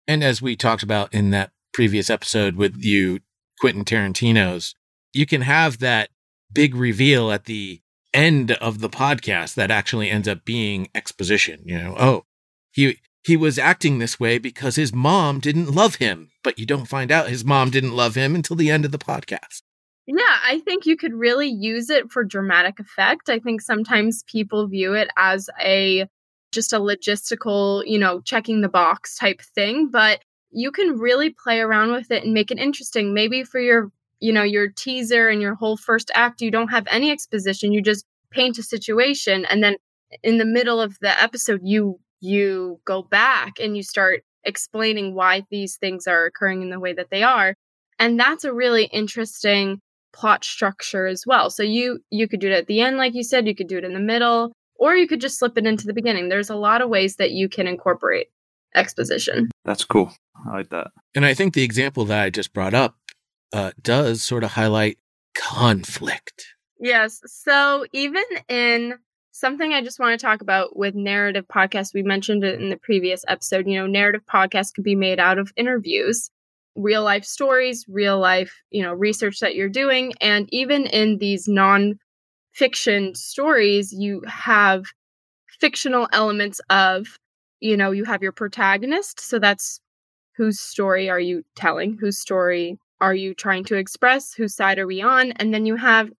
And 0.07 0.23
as 0.23 0.41
we 0.41 0.55
talked 0.55 0.81
about 0.81 1.13
in 1.13 1.29
that 1.29 1.51
previous 1.71 2.09
episode 2.09 2.55
with 2.55 2.77
you, 2.83 3.19
Quentin 3.59 3.85
Tarantino's, 3.85 4.73
you 5.13 5.27
can 5.27 5.41
have 5.41 5.77
that 5.79 6.09
big 6.51 6.73
reveal 6.73 7.31
at 7.31 7.45
the 7.45 7.79
end 8.15 8.53
of 8.53 8.79
the 8.79 8.89
podcast 8.89 9.53
that 9.53 9.69
actually 9.69 10.09
ends 10.09 10.27
up 10.27 10.43
being 10.45 10.87
exposition. 10.95 11.61
You 11.63 11.77
know, 11.77 11.95
oh, 11.99 12.25
he 12.71 12.97
he 13.23 13.37
was 13.37 13.59
acting 13.59 13.99
this 13.99 14.19
way 14.19 14.37
because 14.37 14.75
his 14.75 14.93
mom 14.93 15.39
didn't 15.39 15.73
love 15.73 15.95
him, 15.95 16.31
but 16.43 16.57
you 16.57 16.65
don't 16.65 16.87
find 16.87 17.11
out 17.11 17.29
his 17.29 17.45
mom 17.45 17.69
didn't 17.69 17.95
love 17.95 18.15
him 18.15 18.35
until 18.35 18.55
the 18.55 18.71
end 18.71 18.85
of 18.85 18.91
the 18.91 18.97
podcast. 18.97 19.61
Yeah, 20.07 20.37
I 20.43 20.59
think 20.59 20.85
you 20.85 20.97
could 20.97 21.13
really 21.13 21.47
use 21.47 21.89
it 21.89 22.11
for 22.11 22.23
dramatic 22.23 22.79
effect. 22.79 23.29
I 23.29 23.39
think 23.39 23.61
sometimes 23.61 24.23
people 24.23 24.67
view 24.67 24.93
it 24.93 25.09
as 25.15 25.49
a 25.63 26.07
just 26.51 26.73
a 26.73 26.79
logistical, 26.79 27.83
you 27.85 27.97
know, 27.97 28.19
checking 28.21 28.61
the 28.61 28.69
box 28.69 29.15
type 29.15 29.41
thing, 29.55 29.89
but 29.89 30.21
you 30.51 30.71
can 30.71 30.99
really 30.99 31.29
play 31.29 31.59
around 31.59 31.91
with 31.93 32.11
it 32.11 32.23
and 32.23 32.33
make 32.33 32.51
it 32.51 32.59
interesting. 32.59 33.13
Maybe 33.13 33.43
for 33.43 33.59
your, 33.59 33.89
you 34.19 34.33
know, 34.33 34.43
your 34.43 34.67
teaser 34.67 35.29
and 35.29 35.41
your 35.41 35.55
whole 35.55 35.77
first 35.77 36.11
act, 36.13 36.41
you 36.41 36.51
don't 36.51 36.67
have 36.67 36.87
any 36.89 37.09
exposition. 37.09 37.71
You 37.71 37.81
just 37.81 38.05
paint 38.31 38.57
a 38.57 38.63
situation 38.63 39.45
and 39.45 39.63
then 39.63 39.77
in 40.23 40.39
the 40.39 40.45
middle 40.45 40.81
of 40.81 40.97
the 40.99 41.21
episode 41.21 41.61
you 41.63 41.99
you 42.21 42.79
go 42.85 43.01
back 43.01 43.59
and 43.59 43.75
you 43.75 43.83
start 43.83 44.23
explaining 44.43 45.13
why 45.13 45.43
these 45.51 45.75
things 45.75 46.07
are 46.07 46.25
occurring 46.25 46.61
in 46.61 46.69
the 46.69 46.79
way 46.79 46.93
that 46.93 47.09
they 47.11 47.23
are. 47.23 47.55
And 47.99 48.19
that's 48.19 48.43
a 48.43 48.53
really 48.53 48.85
interesting 48.85 49.79
plot 50.13 50.43
structure 50.43 51.07
as 51.07 51.23
well. 51.25 51.49
So 51.49 51.63
you 51.63 51.99
you 52.09 52.27
could 52.27 52.39
do 52.39 52.47
it 52.47 52.53
at 52.57 52.67
the 52.67 52.81
end 52.81 52.97
like 52.97 53.13
you 53.13 53.23
said, 53.23 53.47
you 53.47 53.55
could 53.55 53.67
do 53.67 53.77
it 53.77 53.83
in 53.83 53.93
the 53.93 53.99
middle, 53.99 54.53
or 54.75 54.95
you 54.95 55.07
could 55.07 55.21
just 55.21 55.39
slip 55.39 55.57
it 55.57 55.65
into 55.65 55.85
the 55.85 55.93
beginning. 55.93 56.29
There's 56.29 56.49
a 56.49 56.55
lot 56.55 56.81
of 56.81 56.89
ways 56.89 57.17
that 57.17 57.31
you 57.31 57.49
can 57.49 57.67
incorporate 57.67 58.27
exposition. 58.75 59.49
That's 59.65 59.85
cool. 59.85 60.13
I 60.47 60.51
like 60.57 60.69
that. 60.69 60.91
And 61.13 61.25
I 61.25 61.33
think 61.33 61.53
the 61.53 61.63
example 61.63 62.05
that 62.05 62.21
I 62.21 62.29
just 62.29 62.53
brought 62.53 62.73
up 62.73 62.95
uh, 63.53 63.71
does 63.81 64.23
sort 64.23 64.43
of 64.43 64.51
highlight 64.51 64.97
conflict. 65.35 66.47
Yes. 66.79 67.21
So 67.25 67.85
even 67.93 68.23
in 68.49 68.95
something 69.31 69.73
I 69.73 69.81
just 69.81 69.99
want 69.99 70.19
to 70.19 70.25
talk 70.25 70.41
about 70.41 70.77
with 70.77 70.95
narrative 70.95 71.45
podcasts, 71.47 71.93
we 71.93 72.03
mentioned 72.03 72.43
it 72.43 72.59
in 72.59 72.69
the 72.69 72.77
previous 72.77 73.23
episode. 73.27 73.67
You 73.67 73.79
know, 73.79 73.87
narrative 73.87 74.21
podcasts 74.31 74.73
could 74.73 74.83
be 74.83 74.95
made 74.95 75.19
out 75.19 75.37
of 75.37 75.51
interviews, 75.55 76.29
real 76.75 77.03
life 77.03 77.25
stories, 77.25 77.85
real 77.87 78.19
life, 78.19 78.53
you 78.69 78.83
know, 78.83 78.93
research 78.93 79.39
that 79.39 79.55
you're 79.55 79.69
doing. 79.69 80.13
And 80.21 80.47
even 80.51 80.85
in 80.87 81.17
these 81.17 81.47
non 81.47 81.95
fiction 82.53 83.15
stories, 83.15 83.93
you 83.93 84.21
have 84.27 84.83
fictional 85.59 86.07
elements 86.11 86.59
of, 86.69 87.07
you 87.59 87.77
know, 87.77 87.91
you 87.91 88.03
have 88.05 88.21
your 88.21 88.31
protagonist. 88.31 89.19
So 89.19 89.39
that's 89.39 89.79
whose 90.35 90.59
story 90.59 91.09
are 91.09 91.19
you 91.19 91.43
telling? 91.55 91.97
Whose 91.99 92.19
story 92.19 92.77
are 92.99 93.15
you 93.15 93.33
trying 93.33 93.63
to 93.65 93.75
express? 93.75 94.33
Whose 94.33 94.55
side 94.55 94.79
are 94.79 94.87
we 94.87 95.01
on? 95.01 95.31
And 95.33 95.53
then 95.53 95.65
you 95.65 95.75
have 95.75 96.11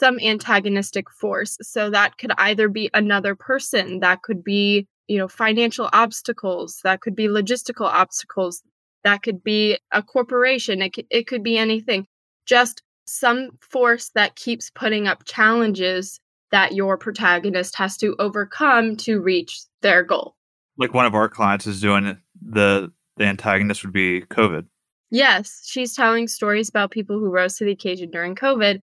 some 0.00 0.18
antagonistic 0.18 1.10
force. 1.10 1.58
So 1.60 1.90
that 1.90 2.16
could 2.16 2.32
either 2.38 2.68
be 2.68 2.90
another 2.94 3.36
person, 3.36 4.00
that 4.00 4.22
could 4.22 4.42
be, 4.42 4.88
you 5.06 5.18
know, 5.18 5.28
financial 5.28 5.90
obstacles, 5.92 6.80
that 6.82 7.02
could 7.02 7.14
be 7.14 7.28
logistical 7.28 7.86
obstacles, 7.86 8.62
that 9.04 9.22
could 9.22 9.44
be 9.44 9.78
a 9.92 10.02
corporation, 10.02 10.80
it 10.82 10.94
could, 10.94 11.06
it 11.10 11.26
could 11.26 11.42
be 11.42 11.58
anything. 11.58 12.06
Just 12.46 12.82
some 13.06 13.50
force 13.60 14.10
that 14.14 14.36
keeps 14.36 14.70
putting 14.70 15.06
up 15.06 15.24
challenges 15.26 16.18
that 16.50 16.72
your 16.72 16.96
protagonist 16.96 17.76
has 17.76 17.96
to 17.98 18.16
overcome 18.18 18.96
to 18.96 19.20
reach 19.20 19.60
their 19.82 20.02
goal. 20.02 20.34
Like 20.78 20.94
one 20.94 21.06
of 21.06 21.14
our 21.14 21.28
clients 21.28 21.66
is 21.66 21.80
doing 21.80 22.06
it, 22.06 22.16
the 22.40 22.90
the 23.16 23.24
antagonist 23.26 23.84
would 23.84 23.92
be 23.92 24.22
COVID. 24.22 24.64
Yes, 25.10 25.62
she's 25.66 25.94
telling 25.94 26.26
stories 26.26 26.70
about 26.70 26.90
people 26.90 27.18
who 27.18 27.28
rose 27.28 27.56
to 27.56 27.64
the 27.64 27.72
occasion 27.72 28.10
during 28.10 28.34
COVID 28.34 28.80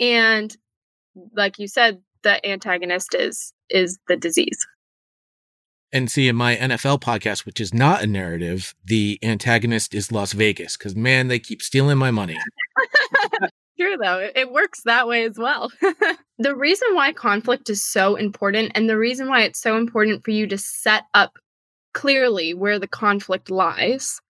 and 0.00 0.56
like 1.36 1.58
you 1.58 1.68
said 1.68 2.00
the 2.22 2.44
antagonist 2.46 3.14
is 3.14 3.52
is 3.70 3.98
the 4.08 4.16
disease. 4.16 4.66
And 5.92 6.10
see, 6.10 6.26
in 6.26 6.34
my 6.34 6.56
NFL 6.56 7.00
podcast, 7.02 7.46
which 7.46 7.60
is 7.60 7.72
not 7.72 8.02
a 8.02 8.06
narrative, 8.08 8.74
the 8.84 9.16
antagonist 9.22 9.94
is 9.94 10.10
Las 10.10 10.32
Vegas 10.32 10.76
because, 10.76 10.96
man, 10.96 11.28
they 11.28 11.38
keep 11.38 11.62
stealing 11.62 11.98
my 11.98 12.10
money. 12.10 12.36
True, 13.78 13.96
though. 14.02 14.28
It 14.34 14.50
works 14.50 14.82
that 14.86 15.06
way 15.06 15.24
as 15.24 15.38
well. 15.38 15.70
the 16.38 16.56
reason 16.56 16.88
why 16.94 17.12
conflict 17.12 17.70
is 17.70 17.84
so 17.84 18.16
important, 18.16 18.72
and 18.74 18.88
the 18.88 18.98
reason 18.98 19.28
why 19.28 19.42
it's 19.42 19.60
so 19.60 19.76
important 19.76 20.24
for 20.24 20.32
you 20.32 20.48
to 20.48 20.58
set 20.58 21.04
up 21.14 21.38
clearly 21.92 22.54
where 22.54 22.80
the 22.80 22.88
conflict 22.88 23.48
lies, 23.48 24.20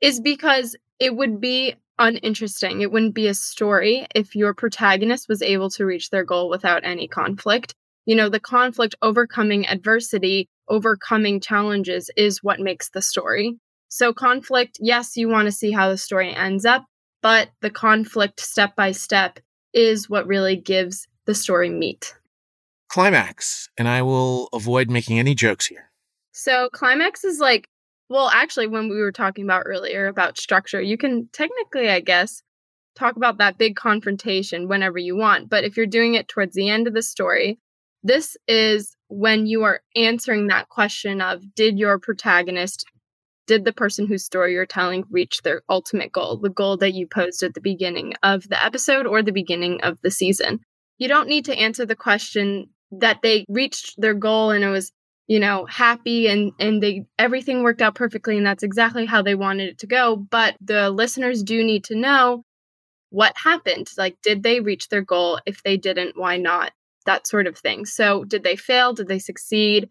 is 0.00 0.20
because 0.20 0.76
it 1.00 1.16
would 1.16 1.40
be 1.40 1.74
uninteresting. 1.98 2.80
It 2.80 2.92
wouldn't 2.92 3.14
be 3.14 3.28
a 3.28 3.34
story 3.34 4.06
if 4.14 4.34
your 4.34 4.54
protagonist 4.54 5.28
was 5.28 5.42
able 5.42 5.70
to 5.70 5.84
reach 5.84 6.10
their 6.10 6.24
goal 6.24 6.48
without 6.48 6.84
any 6.84 7.08
conflict. 7.08 7.74
You 8.06 8.16
know, 8.16 8.28
the 8.28 8.40
conflict 8.40 8.94
overcoming 9.02 9.66
adversity, 9.66 10.48
overcoming 10.68 11.40
challenges 11.40 12.10
is 12.16 12.42
what 12.42 12.60
makes 12.60 12.90
the 12.90 13.02
story. 13.02 13.58
So, 13.88 14.12
conflict, 14.12 14.78
yes, 14.80 15.16
you 15.16 15.28
want 15.28 15.46
to 15.46 15.52
see 15.52 15.70
how 15.70 15.88
the 15.88 15.98
story 15.98 16.34
ends 16.34 16.64
up, 16.64 16.84
but 17.22 17.50
the 17.60 17.70
conflict 17.70 18.40
step 18.40 18.74
by 18.74 18.92
step 18.92 19.38
is 19.72 20.08
what 20.08 20.26
really 20.26 20.56
gives 20.56 21.06
the 21.26 21.34
story 21.34 21.68
meat. 21.68 22.14
Climax, 22.88 23.68
and 23.78 23.88
I 23.88 24.02
will 24.02 24.48
avoid 24.52 24.90
making 24.90 25.18
any 25.18 25.34
jokes 25.34 25.66
here. 25.66 25.90
So, 26.32 26.70
climax 26.72 27.24
is 27.24 27.38
like 27.38 27.68
well, 28.08 28.28
actually, 28.28 28.66
when 28.66 28.88
we 28.88 29.00
were 29.00 29.12
talking 29.12 29.44
about 29.44 29.62
earlier 29.66 30.06
about 30.06 30.38
structure, 30.38 30.80
you 30.80 30.98
can 30.98 31.28
technically, 31.32 31.88
I 31.88 32.00
guess, 32.00 32.42
talk 32.94 33.16
about 33.16 33.38
that 33.38 33.58
big 33.58 33.76
confrontation 33.76 34.68
whenever 34.68 34.98
you 34.98 35.16
want. 35.16 35.48
But 35.48 35.64
if 35.64 35.76
you're 35.76 35.86
doing 35.86 36.14
it 36.14 36.28
towards 36.28 36.54
the 36.54 36.68
end 36.68 36.86
of 36.86 36.94
the 36.94 37.02
story, 37.02 37.58
this 38.02 38.36
is 38.46 38.96
when 39.08 39.46
you 39.46 39.62
are 39.62 39.80
answering 39.94 40.48
that 40.48 40.68
question 40.68 41.20
of 41.20 41.54
did 41.54 41.78
your 41.78 41.98
protagonist, 41.98 42.84
did 43.46 43.64
the 43.64 43.72
person 43.72 44.06
whose 44.06 44.24
story 44.24 44.52
you're 44.52 44.66
telling 44.66 45.04
reach 45.10 45.42
their 45.42 45.62
ultimate 45.68 46.12
goal, 46.12 46.36
the 46.36 46.50
goal 46.50 46.76
that 46.78 46.94
you 46.94 47.06
posed 47.06 47.42
at 47.42 47.54
the 47.54 47.60
beginning 47.60 48.14
of 48.22 48.48
the 48.48 48.62
episode 48.62 49.06
or 49.06 49.22
the 49.22 49.32
beginning 49.32 49.80
of 49.82 49.98
the 50.02 50.10
season? 50.10 50.60
You 50.98 51.08
don't 51.08 51.28
need 51.28 51.46
to 51.46 51.58
answer 51.58 51.86
the 51.86 51.96
question 51.96 52.70
that 52.92 53.20
they 53.22 53.44
reached 53.48 53.94
their 53.98 54.14
goal 54.14 54.50
and 54.50 54.62
it 54.62 54.68
was 54.68 54.92
you 55.32 55.40
know 55.40 55.64
happy 55.64 56.26
and 56.26 56.52
and 56.60 56.82
they 56.82 57.06
everything 57.18 57.62
worked 57.62 57.80
out 57.80 57.94
perfectly 57.94 58.36
and 58.36 58.44
that's 58.44 58.62
exactly 58.62 59.06
how 59.06 59.22
they 59.22 59.34
wanted 59.34 59.70
it 59.70 59.78
to 59.78 59.86
go. 59.86 60.14
But 60.14 60.56
the 60.60 60.90
listeners 60.90 61.42
do 61.42 61.64
need 61.64 61.84
to 61.84 61.94
know 61.94 62.44
what 63.08 63.32
happened. 63.42 63.88
Like 63.96 64.18
did 64.22 64.42
they 64.42 64.60
reach 64.60 64.90
their 64.90 65.00
goal? 65.00 65.40
If 65.46 65.62
they 65.62 65.78
didn't 65.78 66.18
why 66.18 66.36
not? 66.36 66.72
That 67.06 67.26
sort 67.26 67.46
of 67.46 67.56
thing. 67.56 67.86
So 67.86 68.24
did 68.24 68.42
they 68.44 68.56
fail? 68.56 68.92
Did 68.92 69.08
they 69.08 69.18
succeed? 69.18 69.88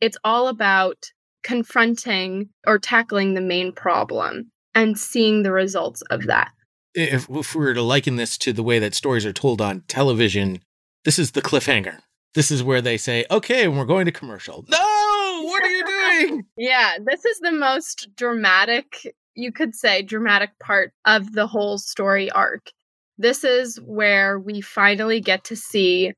It's 0.00 0.18
all 0.24 0.48
about 0.48 1.12
confronting 1.44 2.48
or 2.66 2.80
tackling 2.80 3.34
the 3.34 3.40
main 3.40 3.72
problem 3.72 4.50
and 4.74 4.98
seeing 4.98 5.44
the 5.44 5.52
results 5.52 6.02
of 6.10 6.26
that. 6.26 6.50
If, 6.96 7.30
if 7.30 7.54
we 7.54 7.64
were 7.64 7.74
to 7.74 7.82
liken 7.82 8.16
this 8.16 8.36
to 8.38 8.52
the 8.52 8.64
way 8.64 8.80
that 8.80 8.96
stories 8.96 9.24
are 9.24 9.32
told 9.32 9.60
on 9.60 9.84
television 9.86 10.62
this 11.04 11.20
is 11.20 11.30
the 11.30 11.42
cliffhanger 11.42 12.00
this 12.34 12.50
is 12.50 12.62
where 12.62 12.80
they 12.80 12.96
say, 12.96 13.24
okay, 13.30 13.68
we're 13.68 13.84
going 13.84 14.06
to 14.06 14.12
commercial. 14.12 14.64
No, 14.68 15.42
what 15.44 15.64
are 15.64 15.70
you 15.70 15.84
doing? 15.84 16.44
yeah, 16.56 16.96
this 17.04 17.24
is 17.24 17.38
the 17.40 17.52
most 17.52 18.08
dramatic, 18.16 19.14
you 19.34 19.52
could 19.52 19.74
say, 19.74 20.02
dramatic 20.02 20.50
part 20.60 20.92
of 21.04 21.32
the 21.32 21.46
whole 21.46 21.78
story 21.78 22.30
arc. 22.30 22.70
This 23.18 23.44
is 23.44 23.80
where 23.82 24.38
we 24.38 24.60
finally 24.60 25.20
get 25.20 25.44
to 25.44 25.56
see 25.56 26.12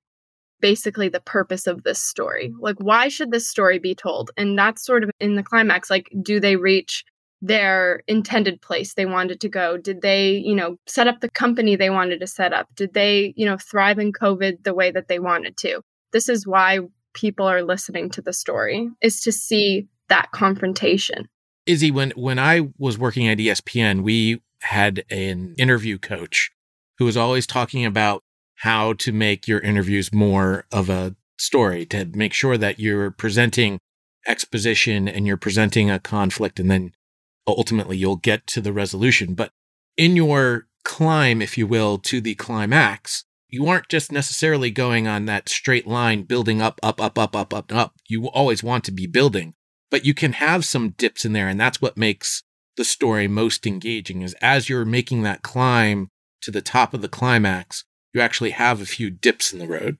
basically 0.60 1.08
the 1.08 1.20
purpose 1.20 1.66
of 1.66 1.82
this 1.82 1.98
story. 1.98 2.52
Like, 2.60 2.76
why 2.78 3.08
should 3.08 3.32
this 3.32 3.48
story 3.48 3.78
be 3.78 3.94
told? 3.94 4.30
And 4.36 4.56
that's 4.56 4.84
sort 4.84 5.02
of 5.02 5.10
in 5.18 5.34
the 5.34 5.42
climax. 5.42 5.90
Like, 5.90 6.08
do 6.22 6.38
they 6.38 6.56
reach 6.56 7.04
their 7.40 8.02
intended 8.06 8.62
place 8.62 8.94
they 8.94 9.06
wanted 9.06 9.40
to 9.40 9.48
go? 9.48 9.76
Did 9.76 10.02
they, 10.02 10.36
you 10.36 10.54
know, 10.54 10.76
set 10.86 11.08
up 11.08 11.20
the 11.20 11.30
company 11.30 11.74
they 11.74 11.90
wanted 11.90 12.20
to 12.20 12.26
set 12.28 12.52
up? 12.52 12.68
Did 12.76 12.94
they, 12.94 13.34
you 13.36 13.44
know, 13.44 13.58
thrive 13.58 13.98
in 13.98 14.12
COVID 14.12 14.62
the 14.62 14.74
way 14.74 14.92
that 14.92 15.08
they 15.08 15.18
wanted 15.18 15.56
to? 15.58 15.82
This 16.12 16.28
is 16.28 16.46
why 16.46 16.80
people 17.14 17.46
are 17.46 17.62
listening 17.62 18.10
to 18.10 18.22
the 18.22 18.32
story 18.32 18.90
is 19.00 19.20
to 19.22 19.32
see 19.32 19.88
that 20.08 20.30
confrontation. 20.32 21.28
Izzy, 21.66 21.90
when 21.90 22.10
when 22.12 22.38
I 22.38 22.68
was 22.78 22.98
working 22.98 23.28
at 23.28 23.38
ESPN, 23.38 24.02
we 24.02 24.42
had 24.62 25.04
an 25.10 25.54
interview 25.58 25.98
coach 25.98 26.50
who 26.98 27.04
was 27.04 27.16
always 27.16 27.46
talking 27.46 27.84
about 27.84 28.22
how 28.56 28.92
to 28.94 29.12
make 29.12 29.48
your 29.48 29.60
interviews 29.60 30.12
more 30.12 30.66
of 30.70 30.88
a 30.88 31.16
story 31.38 31.84
to 31.86 32.04
make 32.14 32.32
sure 32.32 32.56
that 32.56 32.78
you're 32.78 33.10
presenting 33.10 33.78
exposition 34.26 35.08
and 35.08 35.26
you're 35.26 35.36
presenting 35.36 35.90
a 35.90 35.98
conflict 35.98 36.60
and 36.60 36.70
then 36.70 36.92
ultimately 37.46 37.96
you'll 37.96 38.16
get 38.16 38.46
to 38.46 38.60
the 38.60 38.72
resolution. 38.72 39.34
But 39.34 39.50
in 39.96 40.14
your 40.14 40.66
climb, 40.84 41.42
if 41.42 41.58
you 41.58 41.66
will, 41.66 41.98
to 41.98 42.20
the 42.20 42.34
climax, 42.36 43.24
you 43.52 43.66
aren't 43.66 43.88
just 43.88 44.10
necessarily 44.10 44.70
going 44.70 45.06
on 45.06 45.26
that 45.26 45.50
straight 45.50 45.86
line, 45.86 46.22
building 46.22 46.62
up, 46.62 46.80
up, 46.82 47.00
up, 47.00 47.18
up, 47.18 47.36
up, 47.36 47.52
up, 47.52 47.70
up. 47.70 47.94
You 48.08 48.28
always 48.30 48.64
want 48.64 48.82
to 48.84 48.92
be 48.92 49.06
building, 49.06 49.52
but 49.90 50.06
you 50.06 50.14
can 50.14 50.32
have 50.32 50.64
some 50.64 50.94
dips 50.96 51.26
in 51.26 51.34
there. 51.34 51.48
And 51.48 51.60
that's 51.60 51.80
what 51.80 51.98
makes 51.98 52.42
the 52.78 52.84
story 52.84 53.28
most 53.28 53.66
engaging 53.66 54.22
is 54.22 54.34
as 54.40 54.70
you're 54.70 54.86
making 54.86 55.22
that 55.22 55.42
climb 55.42 56.08
to 56.40 56.50
the 56.50 56.62
top 56.62 56.94
of 56.94 57.02
the 57.02 57.10
climax, 57.10 57.84
you 58.14 58.22
actually 58.22 58.52
have 58.52 58.80
a 58.80 58.86
few 58.86 59.10
dips 59.10 59.52
in 59.52 59.58
the 59.58 59.68
road. 59.68 59.98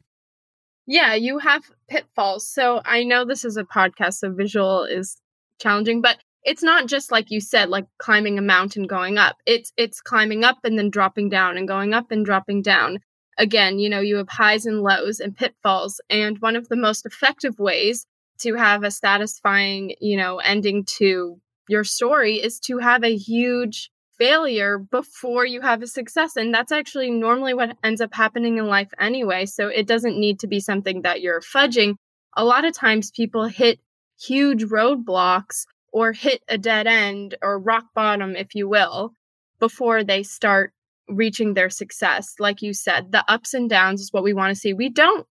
Yeah, 0.87 1.15
you 1.15 1.39
have 1.39 1.63
pitfalls. 1.89 2.49
So 2.49 2.81
I 2.87 3.05
know 3.05 3.27
this 3.27 3.45
is 3.45 3.59
a 3.59 3.65
podcast, 3.65 4.15
so 4.15 4.33
visual 4.33 4.85
is 4.85 5.21
challenging, 5.61 6.01
but 6.01 6.17
it's 6.43 6.63
not 6.63 6.87
just 6.87 7.13
like 7.13 7.31
you 7.31 7.41
said 7.41 7.69
like 7.69 7.85
climbing 7.99 8.37
a 8.37 8.43
mountain 8.43 8.85
going 8.89 9.17
up 9.17 9.37
it's 9.47 9.73
it's 9.77 10.01
climbing 10.01 10.43
up 10.43 10.59
and 10.65 10.77
then 10.77 10.91
dropping 10.91 11.29
down 11.29 11.57
and 11.57 11.69
going 11.69 11.95
up 11.95 12.11
and 12.11 12.25
dropping 12.27 12.61
down 12.61 12.99
again, 13.39 13.79
you 13.79 13.89
know, 13.89 14.01
you 14.01 14.17
have 14.17 14.29
highs 14.29 14.67
and 14.67 14.83
lows 14.83 15.21
and 15.21 15.37
pitfalls. 15.37 16.01
And 16.11 16.39
one 16.39 16.57
of 16.57 16.69
the 16.69 16.77
most 16.77 17.07
effective 17.07 17.59
ways 17.59 18.07
to 18.39 18.55
have 18.55 18.83
a 18.83 18.91
satisfying, 18.91 19.95
you 20.01 20.17
know, 20.17 20.39
ending 20.39 20.85
to 20.99 21.41
your 21.69 21.85
story 21.85 22.37
is 22.37 22.59
to 22.61 22.79
have 22.79 23.05
a 23.05 23.17
huge 23.17 23.91
failure 24.19 24.79
before 24.79 25.45
you 25.47 25.61
have 25.61 25.83
a 25.83 25.87
success. 25.87 26.37
And 26.37 26.53
that's 26.53 26.73
actually 26.73 27.11
normally 27.11 27.55
what 27.55 27.77
ends 27.83 28.01
up 28.01 28.15
happening 28.15 28.59
in 28.59 28.67
life 28.67 28.91
anyway. 29.01 29.47
So 29.47 29.69
it 29.69 29.87
doesn't 29.87 30.19
need 30.19 30.41
to 30.41 30.47
be 30.47 30.61
something 30.61 31.03
that 31.03 31.23
you're 31.23 31.41
fudging. 31.41 31.95
A 32.37 32.45
lot 32.45 32.65
of 32.65 32.75
times 32.75 33.11
people 33.11 33.47
hit 33.47 33.81
huge 34.21 34.65
roadblocks 34.65 35.67
or 35.93 36.12
hit 36.12 36.43
a 36.49 36.59
dead 36.59 36.87
end 36.87 37.37
or 37.43 37.59
rock 37.59 37.85
bottom, 37.95 38.37
if 38.37 38.55
you 38.55 38.69
will, 38.69 39.15
before 39.59 40.05
they 40.05 40.23
start 40.23 40.73
reaching 41.09 41.55
their 41.55 41.71
success. 41.71 42.35
Like 42.39 42.63
you 42.63 42.73
said, 42.73 43.13
the 43.13 43.25
ups 43.29 43.55
and 43.55 43.69
downs 43.69 44.01
is 44.01 44.13
what 44.13 44.25
we 44.25 44.33
want 44.33 44.55
to 44.55 44.61
see. 44.61 44.73
We 44.73 44.89
don't, 44.89 45.27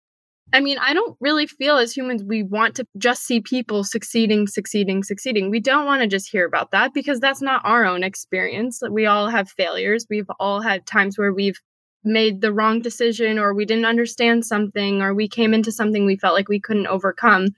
I 0.52 0.60
mean, 0.60 0.78
I 0.78 0.94
don't 0.94 1.16
really 1.20 1.46
feel 1.46 1.76
as 1.76 1.92
humans 1.92 2.22
we 2.22 2.42
want 2.42 2.76
to 2.76 2.86
just 2.96 3.24
see 3.24 3.40
people 3.40 3.82
succeeding, 3.82 4.46
succeeding, 4.46 5.02
succeeding. 5.02 5.50
We 5.50 5.60
don't 5.60 5.86
want 5.86 6.02
to 6.02 6.08
just 6.08 6.30
hear 6.30 6.46
about 6.46 6.70
that 6.70 6.94
because 6.94 7.20
that's 7.20 7.42
not 7.42 7.62
our 7.64 7.84
own 7.84 8.04
experience. 8.04 8.80
We 8.88 9.06
all 9.06 9.28
have 9.28 9.50
failures. 9.50 10.06
We've 10.08 10.30
all 10.38 10.60
had 10.60 10.86
times 10.86 11.18
where 11.18 11.32
we've 11.32 11.60
made 12.04 12.40
the 12.40 12.52
wrong 12.52 12.80
decision 12.80 13.38
or 13.38 13.52
we 13.52 13.64
didn't 13.64 13.84
understand 13.84 14.46
something 14.46 15.02
or 15.02 15.12
we 15.12 15.28
came 15.28 15.52
into 15.52 15.72
something 15.72 16.06
we 16.06 16.16
felt 16.16 16.34
like 16.34 16.48
we 16.48 16.60
couldn't 16.60 16.86
overcome. 16.86 17.48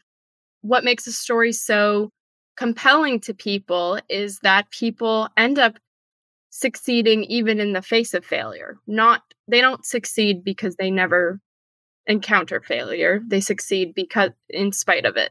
What 0.62 0.85
makes 0.85 1.07
a 1.07 1.12
story 1.12 1.53
so 1.53 2.11
compelling 2.57 3.21
to 3.21 3.35
people 3.35 4.00
is 4.09 4.41
that 4.41 4.71
people 4.71 5.29
end 5.37 5.59
up 5.59 5.79
succeeding 6.59 7.25
even 7.25 7.61
in 7.61 7.73
the 7.73 7.83
face 7.83 8.15
of 8.15 8.25
failure. 8.25 8.79
Not 8.87 9.23
they 9.47 9.61
don't 9.61 9.85
succeed 9.85 10.43
because 10.45 10.77
they 10.77 10.91
never 10.91 11.41
encounter 12.07 12.61
failure. 12.61 13.21
They 13.27 13.41
succeed 13.41 13.95
because 13.95 14.31
in 14.49 14.73
spite 14.73 15.05
of 15.05 15.17
it. 15.17 15.31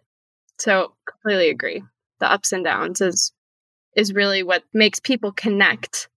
So 0.57 0.93
completely 1.05 1.49
agree. 1.49 1.83
The 2.19 2.31
ups 2.31 2.51
and 2.51 2.63
downs 2.63 3.01
is 3.01 3.33
is 3.95 4.13
really 4.13 4.43
what 4.43 4.63
makes 4.73 4.99
people 4.99 5.31
connect 5.31 6.07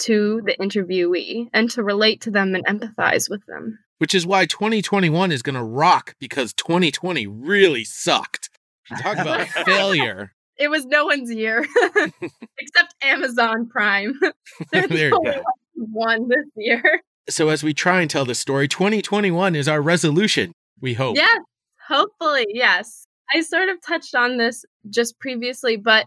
to 0.00 0.42
the 0.44 0.56
interviewee 0.60 1.48
and 1.52 1.70
to 1.70 1.82
relate 1.82 2.20
to 2.22 2.30
them 2.30 2.54
and 2.54 2.64
empathize 2.66 3.30
with 3.30 3.44
them. 3.46 3.78
Which 3.98 4.14
is 4.14 4.26
why 4.26 4.46
2021 4.46 5.32
is 5.32 5.42
going 5.42 5.54
to 5.54 5.62
rock 5.62 6.14
because 6.18 6.52
2020 6.52 7.26
really 7.26 7.84
sucked. 7.84 8.50
You 8.90 8.96
talk 8.96 9.16
about 9.16 9.46
failure. 9.66 10.33
It 10.58 10.68
was 10.68 10.86
no 10.86 11.06
one's 11.06 11.32
year 11.32 11.66
except 12.58 12.94
Amazon 13.02 13.68
Prime. 13.68 14.18
You 14.72 15.12
only 15.12 15.40
one 15.74 16.28
this 16.28 16.46
year. 16.56 16.82
So 17.26 17.48
as 17.48 17.62
we 17.62 17.72
try 17.72 18.02
and 18.02 18.10
tell 18.10 18.26
the 18.26 18.34
story, 18.34 18.68
2021 18.68 19.56
is 19.56 19.66
our 19.66 19.80
resolution. 19.80 20.52
We 20.82 20.92
hope. 20.92 21.16
Yes, 21.16 21.40
hopefully, 21.88 22.44
yes. 22.50 23.06
I 23.34 23.40
sort 23.40 23.70
of 23.70 23.80
touched 23.80 24.14
on 24.14 24.36
this 24.36 24.66
just 24.90 25.18
previously, 25.18 25.78
but 25.78 26.04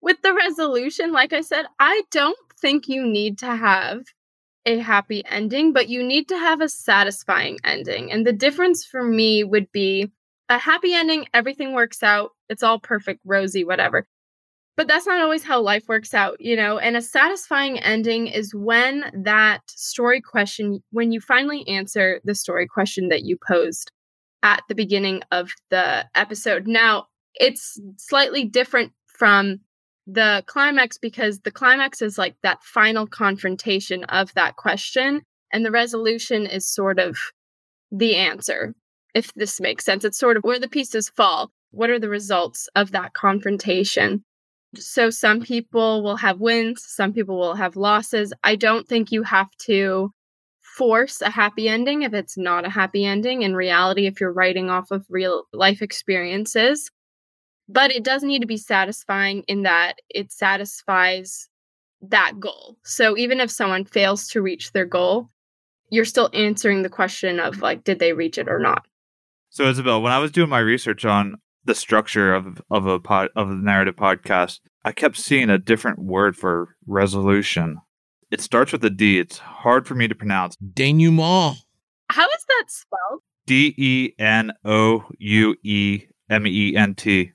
with 0.00 0.16
the 0.22 0.32
resolution, 0.32 1.12
like 1.12 1.34
I 1.34 1.42
said, 1.42 1.66
I 1.78 2.00
don't 2.10 2.38
think 2.62 2.88
you 2.88 3.06
need 3.06 3.36
to 3.40 3.54
have 3.54 4.04
a 4.64 4.78
happy 4.78 5.22
ending, 5.26 5.74
but 5.74 5.90
you 5.90 6.02
need 6.02 6.28
to 6.28 6.38
have 6.38 6.62
a 6.62 6.68
satisfying 6.70 7.58
ending. 7.62 8.10
And 8.10 8.26
the 8.26 8.32
difference 8.32 8.86
for 8.86 9.02
me 9.02 9.44
would 9.44 9.70
be 9.70 10.10
a 10.48 10.58
happy 10.58 10.94
ending, 10.94 11.26
everything 11.34 11.74
works 11.74 12.02
out, 12.02 12.30
it's 12.48 12.62
all 12.62 12.78
perfect, 12.78 13.20
rosy, 13.24 13.64
whatever. 13.64 14.06
But 14.76 14.86
that's 14.86 15.06
not 15.06 15.20
always 15.20 15.42
how 15.42 15.60
life 15.60 15.88
works 15.88 16.14
out, 16.14 16.40
you 16.40 16.54
know? 16.54 16.78
And 16.78 16.96
a 16.96 17.02
satisfying 17.02 17.80
ending 17.80 18.28
is 18.28 18.54
when 18.54 19.10
that 19.24 19.62
story 19.68 20.20
question, 20.20 20.82
when 20.92 21.10
you 21.10 21.20
finally 21.20 21.66
answer 21.66 22.20
the 22.24 22.34
story 22.34 22.66
question 22.66 23.08
that 23.08 23.24
you 23.24 23.36
posed 23.44 23.90
at 24.44 24.62
the 24.68 24.76
beginning 24.76 25.22
of 25.32 25.50
the 25.70 26.06
episode. 26.14 26.68
Now, 26.68 27.06
it's 27.34 27.80
slightly 27.96 28.44
different 28.44 28.92
from 29.06 29.60
the 30.06 30.44
climax 30.46 30.96
because 30.96 31.40
the 31.40 31.50
climax 31.50 32.00
is 32.00 32.16
like 32.16 32.36
that 32.42 32.62
final 32.62 33.06
confrontation 33.06 34.04
of 34.04 34.32
that 34.34 34.56
question, 34.56 35.22
and 35.52 35.64
the 35.64 35.70
resolution 35.70 36.46
is 36.46 36.72
sort 36.72 36.98
of 36.98 37.18
the 37.90 38.14
answer, 38.14 38.74
if 39.14 39.32
this 39.34 39.60
makes 39.60 39.84
sense. 39.84 40.04
It's 40.04 40.18
sort 40.18 40.36
of 40.36 40.44
where 40.44 40.58
the 40.58 40.68
pieces 40.68 41.08
fall. 41.08 41.50
What 41.70 41.90
are 41.90 41.98
the 41.98 42.08
results 42.08 42.68
of 42.74 42.92
that 42.92 43.14
confrontation? 43.14 44.24
So, 44.76 45.08
some 45.10 45.40
people 45.40 46.02
will 46.02 46.16
have 46.16 46.40
wins, 46.40 46.84
some 46.86 47.12
people 47.12 47.38
will 47.38 47.54
have 47.54 47.76
losses. 47.76 48.34
I 48.44 48.54
don't 48.56 48.86
think 48.86 49.10
you 49.10 49.22
have 49.22 49.50
to 49.66 50.12
force 50.78 51.20
a 51.20 51.28
happy 51.30 51.68
ending 51.68 52.02
if 52.02 52.14
it's 52.14 52.38
not 52.38 52.64
a 52.64 52.70
happy 52.70 53.04
ending 53.04 53.42
in 53.42 53.56
reality 53.56 54.06
if 54.06 54.20
you're 54.20 54.32
writing 54.32 54.70
off 54.70 54.92
of 54.92 55.04
real 55.08 55.42
life 55.52 55.82
experiences 55.82 56.88
but 57.68 57.90
it 57.90 58.04
does 58.04 58.22
need 58.22 58.40
to 58.40 58.46
be 58.46 58.56
satisfying 58.56 59.42
in 59.48 59.62
that 59.64 59.94
it 60.08 60.30
satisfies 60.30 61.48
that 62.00 62.38
goal 62.38 62.76
so 62.84 63.16
even 63.16 63.40
if 63.40 63.50
someone 63.50 63.84
fails 63.84 64.28
to 64.28 64.40
reach 64.40 64.70
their 64.70 64.84
goal 64.84 65.28
you're 65.90 66.04
still 66.04 66.30
answering 66.32 66.82
the 66.82 66.88
question 66.88 67.40
of 67.40 67.60
like 67.60 67.82
did 67.82 67.98
they 67.98 68.12
reach 68.12 68.38
it 68.38 68.48
or 68.48 68.60
not 68.60 68.86
So 69.50 69.64
Isabelle, 69.68 70.02
when 70.02 70.12
I 70.12 70.18
was 70.18 70.30
doing 70.30 70.48
my 70.48 70.58
research 70.60 71.04
on 71.04 71.36
the 71.64 71.74
structure 71.74 72.34
of 72.34 72.60
of 72.70 72.86
a 72.86 72.98
pod, 73.00 73.28
of 73.36 73.50
a 73.50 73.54
narrative 73.54 73.96
podcast, 73.96 74.60
I 74.84 74.92
kept 74.92 75.16
seeing 75.16 75.50
a 75.50 75.58
different 75.58 75.98
word 75.98 76.36
for 76.36 76.76
resolution. 76.86 77.78
It 78.30 78.40
starts 78.40 78.72
with 78.72 78.84
a 78.84 78.90
D. 78.90 79.18
It's 79.18 79.38
hard 79.38 79.86
for 79.86 79.94
me 79.94 80.06
to 80.08 80.14
pronounce. 80.14 80.56
Denouement. 80.56 81.56
how 82.10 82.24
is 82.26 82.44
that 82.48 82.64
spelled 82.68 83.22
D 83.46 83.74
E 83.76 84.12
N 84.18 84.52
O 84.64 85.04
U 85.18 85.56
E 85.62 86.02
M 86.30 86.46
E 86.46 86.76
N 86.76 86.94
T. 86.94 87.32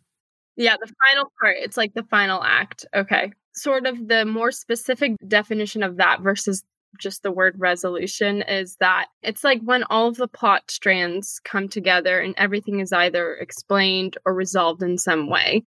yeah 0.55 0.75
the 0.79 0.91
final 1.07 1.31
part 1.41 1.55
it's 1.59 1.77
like 1.77 1.93
the 1.95 2.03
final 2.03 2.43
act 2.43 2.85
okay 2.95 3.31
sort 3.55 3.85
of 3.87 4.07
the 4.07 4.23
more 4.25 4.51
specific 4.51 5.13
definition 5.27 5.81
of 5.83 5.97
that 5.97 6.21
versus 6.21 6.63
just 6.99 7.23
the 7.23 7.31
word 7.31 7.55
resolution 7.57 8.41
is 8.43 8.77
that 8.79 9.07
it's 9.21 9.43
like 9.43 9.61
when 9.61 9.83
all 9.83 10.07
of 10.07 10.17
the 10.17 10.27
plot 10.27 10.69
strands 10.69 11.39
come 11.43 11.67
together 11.67 12.19
and 12.19 12.35
everything 12.37 12.79
is 12.79 12.93
either 12.93 13.35
explained 13.35 14.17
or 14.25 14.33
resolved 14.33 14.83
in 14.83 14.97
some 14.97 15.27
way. 15.29 15.63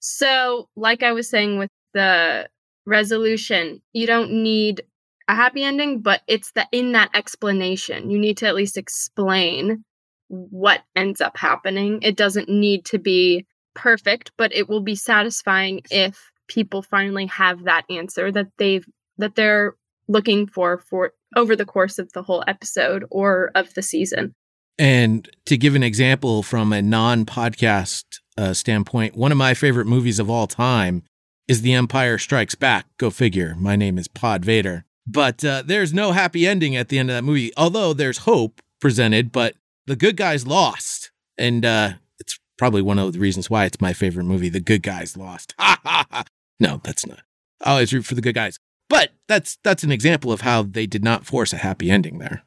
So, 0.00 0.68
like 0.76 1.02
I 1.02 1.12
was 1.12 1.28
saying 1.28 1.58
with 1.58 1.70
the 1.92 2.48
resolution, 2.86 3.82
you 3.92 4.06
don't 4.06 4.42
need 4.42 4.82
a 5.28 5.34
happy 5.34 5.62
ending, 5.62 6.00
but 6.00 6.22
it's 6.26 6.52
the 6.52 6.66
in 6.72 6.92
that 6.92 7.10
explanation. 7.14 8.10
You 8.10 8.18
need 8.18 8.38
to 8.38 8.46
at 8.46 8.54
least 8.54 8.76
explain 8.76 9.84
what 10.28 10.82
ends 10.96 11.20
up 11.20 11.36
happening. 11.36 12.00
It 12.02 12.16
doesn't 12.16 12.48
need 12.48 12.84
to 12.86 12.98
be 12.98 13.46
perfect, 13.74 14.32
but 14.36 14.54
it 14.54 14.68
will 14.68 14.80
be 14.80 14.94
satisfying 14.94 15.82
if 15.90 16.30
people 16.48 16.82
finally 16.82 17.26
have 17.26 17.64
that 17.64 17.84
answer 17.88 18.32
that 18.32 18.48
they've 18.58 18.84
that 19.18 19.36
they're 19.36 19.74
looking 20.10 20.46
for 20.46 20.78
for 20.78 21.12
over 21.36 21.54
the 21.54 21.64
course 21.64 21.98
of 21.98 22.12
the 22.12 22.22
whole 22.22 22.42
episode 22.46 23.04
or 23.10 23.50
of 23.54 23.72
the 23.74 23.82
season. 23.82 24.34
And 24.78 25.28
to 25.46 25.56
give 25.56 25.74
an 25.74 25.82
example 25.82 26.42
from 26.42 26.72
a 26.72 26.82
non 26.82 27.24
podcast 27.24 28.04
uh, 28.36 28.52
standpoint, 28.54 29.16
one 29.16 29.32
of 29.32 29.38
my 29.38 29.54
favorite 29.54 29.86
movies 29.86 30.18
of 30.18 30.28
all 30.28 30.46
time 30.46 31.04
is 31.46 31.62
The 31.62 31.74
Empire 31.74 32.18
Strikes 32.18 32.54
Back. 32.54 32.86
Go 32.98 33.10
figure. 33.10 33.54
My 33.58 33.76
name 33.76 33.98
is 33.98 34.08
Pod 34.08 34.44
Vader. 34.44 34.84
But 35.06 35.44
uh, 35.44 35.62
there's 35.64 35.92
no 35.92 36.12
happy 36.12 36.46
ending 36.46 36.76
at 36.76 36.88
the 36.88 36.98
end 36.98 37.10
of 37.10 37.16
that 37.16 37.24
movie, 37.24 37.52
although 37.56 37.92
there's 37.92 38.18
hope 38.18 38.60
presented, 38.80 39.32
but 39.32 39.54
the 39.86 39.96
good 39.96 40.16
guys 40.16 40.46
lost. 40.46 41.10
And 41.36 41.64
uh, 41.64 41.94
it's 42.18 42.38
probably 42.56 42.82
one 42.82 42.98
of 42.98 43.12
the 43.12 43.18
reasons 43.18 43.50
why 43.50 43.64
it's 43.64 43.80
my 43.80 43.92
favorite 43.92 44.24
movie. 44.24 44.48
The 44.48 44.60
good 44.60 44.82
guys 44.82 45.16
lost. 45.16 45.54
no, 46.60 46.80
that's 46.84 47.06
not. 47.06 47.20
I 47.62 47.72
always 47.72 47.92
root 47.92 48.06
for 48.06 48.14
the 48.14 48.22
good 48.22 48.34
guys. 48.34 48.58
But 48.90 49.12
that's 49.28 49.56
that's 49.62 49.84
an 49.84 49.92
example 49.92 50.32
of 50.32 50.40
how 50.40 50.64
they 50.64 50.84
did 50.84 51.04
not 51.04 51.24
force 51.24 51.52
a 51.52 51.58
happy 51.58 51.90
ending 51.90 52.18
there. 52.18 52.42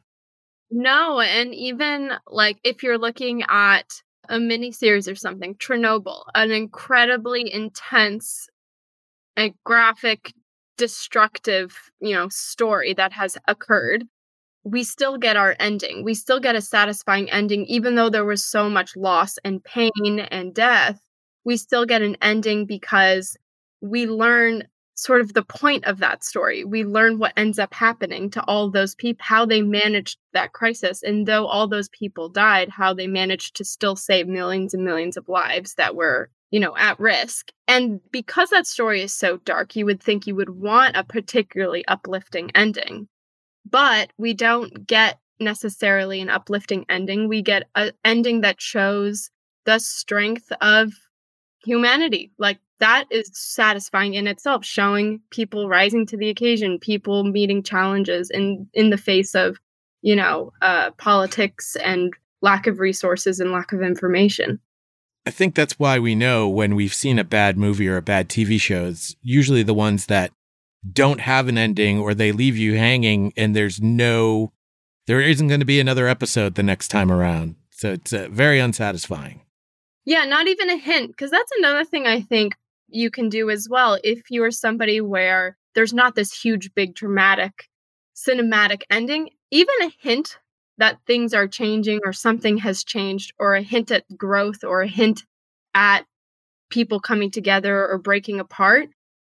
No, 0.70 1.22
and 1.22 1.56
even 1.56 2.12
like 2.28 2.58
if 2.66 2.84
you're 2.84 2.98
looking 2.98 3.44
at 3.48 3.86
a 4.28 4.36
miniseries 4.36 5.10
or 5.10 5.16
something, 5.16 5.56
Chernobyl, 5.56 6.24
an 6.36 6.52
incredibly 6.52 7.52
intense 7.52 8.50
and 9.38 9.54
graphic, 9.64 10.34
destructive, 10.78 11.90
you 12.02 12.14
know, 12.14 12.28
story 12.30 12.94
that 12.94 13.14
has 13.14 13.38
occurred. 13.48 14.06
We 14.66 14.84
still 14.84 15.18
get 15.18 15.38
our 15.38 15.56
ending. 15.60 16.04
We 16.04 16.14
still 16.14 16.40
get 16.40 16.56
a 16.56 16.62
satisfying 16.62 17.30
ending, 17.32 17.66
even 17.66 17.96
though 17.96 18.10
there 18.10 18.26
was 18.26 18.44
so 18.44 18.70
much 18.70 18.96
loss 18.98 19.38
and 19.46 19.64
pain 19.64 20.20
and 20.30 20.54
death. 20.54 21.00
We 21.46 21.56
still 21.56 21.86
get 21.86 22.02
an 22.02 22.18
ending 22.22 22.66
because 22.66 23.38
we 23.82 24.08
learn 24.08 24.64
sort 25.04 25.22
of 25.22 25.34
the 25.34 25.44
point 25.44 25.84
of 25.86 26.00
that 26.00 26.24
story. 26.24 26.64
We 26.64 26.86
learn 26.86 27.20
what 27.20 27.34
ends 27.36 27.60
up 27.60 27.74
happening 27.74 28.30
to 28.32 28.44
all 28.46 28.72
those 28.72 28.96
people, 28.96 29.24
how 29.24 29.46
they 29.46 29.62
managed 29.62 30.18
that 30.32 30.54
crisis. 30.54 31.04
And 31.04 31.28
though 31.28 31.46
all 31.46 31.68
those 31.68 31.90
people 31.90 32.30
died, 32.30 32.70
how 32.70 32.94
they 32.94 33.08
managed 33.08 33.56
to 33.58 33.66
still 33.66 33.96
save 33.96 34.28
millions 34.28 34.74
and 34.74 34.86
millions 34.86 35.18
of 35.18 35.28
lives 35.28 35.76
that 35.76 35.96
were, 35.96 36.30
you 36.52 36.60
know, 36.60 36.76
at 36.78 37.00
risk. 37.00 37.52
And 37.68 38.00
because 38.12 38.50
that 38.50 38.66
story 38.66 39.02
is 39.02 39.14
so 39.14 39.38
dark, 39.38 39.76
you 39.76 39.86
would 39.86 40.02
think 40.02 40.26
you 40.26 40.36
would 40.36 40.62
want 40.62 40.96
a 40.96 41.04
particularly 41.04 41.86
uplifting 41.88 42.50
ending. 42.56 43.08
But 43.70 44.12
we 44.18 44.34
don't 44.34 44.88
get 44.88 45.20
necessarily 45.40 46.22
an 46.22 46.30
uplifting 46.30 46.86
ending. 46.90 47.28
We 47.28 47.42
get 47.42 47.68
an 47.76 47.92
ending 48.06 48.42
that 48.42 48.62
shows 48.62 49.30
the 49.66 49.80
strength 49.80 50.52
of 50.62 50.94
humanity. 51.64 52.32
Like 52.38 52.60
that 52.80 53.06
is 53.10 53.30
satisfying 53.34 54.14
in 54.14 54.28
itself, 54.28 54.66
showing 54.66 55.22
people 55.30 55.68
rising 55.68 56.06
to 56.08 56.18
the 56.18 56.30
occasion, 56.30 56.80
people 56.80 57.24
meeting 57.24 57.64
challenges 57.64 58.30
in 58.30 58.68
in 58.74 58.90
the 58.90 58.98
face 58.98 59.36
of, 59.36 59.58
you 60.02 60.16
know, 60.16 60.52
uh, 60.62 60.92
politics 60.92 61.76
and 61.78 62.14
lack 62.42 62.68
of 62.68 62.80
resources 62.80 63.40
and 63.40 63.52
lack 63.52 63.72
of 63.72 63.82
information. 63.82 64.60
I 65.26 65.32
think 65.32 65.56
that's 65.56 65.80
why 65.80 66.00
we 66.00 66.16
know 66.16 66.50
when 66.50 66.76
we've 66.76 66.94
seen 66.94 67.18
a 67.18 67.24
bad 67.24 67.58
movie 67.58 67.88
or 67.88 67.96
a 67.96 68.02
bad 68.02 68.28
TV 68.28 68.60
show, 68.60 68.88
it's 68.88 69.16
usually 69.22 69.64
the 69.64 69.74
ones 69.74 70.08
that 70.08 70.32
don't 70.92 71.22
have 71.22 71.48
an 71.48 71.58
ending 71.58 72.00
or 72.00 72.14
they 72.14 72.34
leave 72.34 72.58
you 72.58 72.76
hanging 72.76 73.32
and 73.38 73.56
there's 73.56 73.82
no 73.82 74.52
there 75.08 75.22
isn't 75.22 75.48
going 75.48 75.60
to 75.60 75.66
be 75.66 75.80
another 75.80 76.08
episode 76.08 76.56
the 76.56 76.64
next 76.64 76.88
time 76.90 77.12
around. 77.12 77.56
So 77.72 77.94
it's 77.94 78.14
uh, 78.14 78.28
very 78.32 78.60
unsatisfying. 78.60 79.42
Yeah, 80.06 80.26
not 80.26 80.48
even 80.48 80.70
a 80.70 80.78
hint 80.78 81.12
because 81.12 81.32
that's 81.32 81.52
another 81.58 81.86
thing 81.86 82.06
I 82.06 82.22
think 82.22 82.56
you 82.90 83.10
can 83.10 83.30
do 83.30 83.50
as 83.50 83.68
well 83.70 83.98
if 84.04 84.30
you 84.30 84.44
are 84.44 84.52
somebody 84.52 85.02
where 85.02 85.58
there's 85.76 85.94
not 85.94 86.16
this 86.16 86.34
huge 86.34 86.74
big 86.76 86.94
dramatic 86.94 87.70
cinematic 88.16 88.84
ending, 88.90 89.30
even 89.52 89.76
a 89.82 89.92
hint 90.00 90.38
that 90.78 91.00
things 91.06 91.34
are 91.34 91.48
changing 91.48 92.02
or 92.04 92.14
something 92.14 92.58
has 92.58 92.84
changed 92.84 93.34
or 93.40 93.56
a 93.56 93.62
hint 93.62 93.92
at 93.92 94.06
growth 94.18 94.64
or 94.64 94.82
a 94.82 94.88
hint 94.88 95.24
at 95.74 96.06
people 96.70 97.00
coming 97.00 97.32
together 97.32 97.88
or 97.88 97.98
breaking 97.98 98.40
apart, 98.40 98.90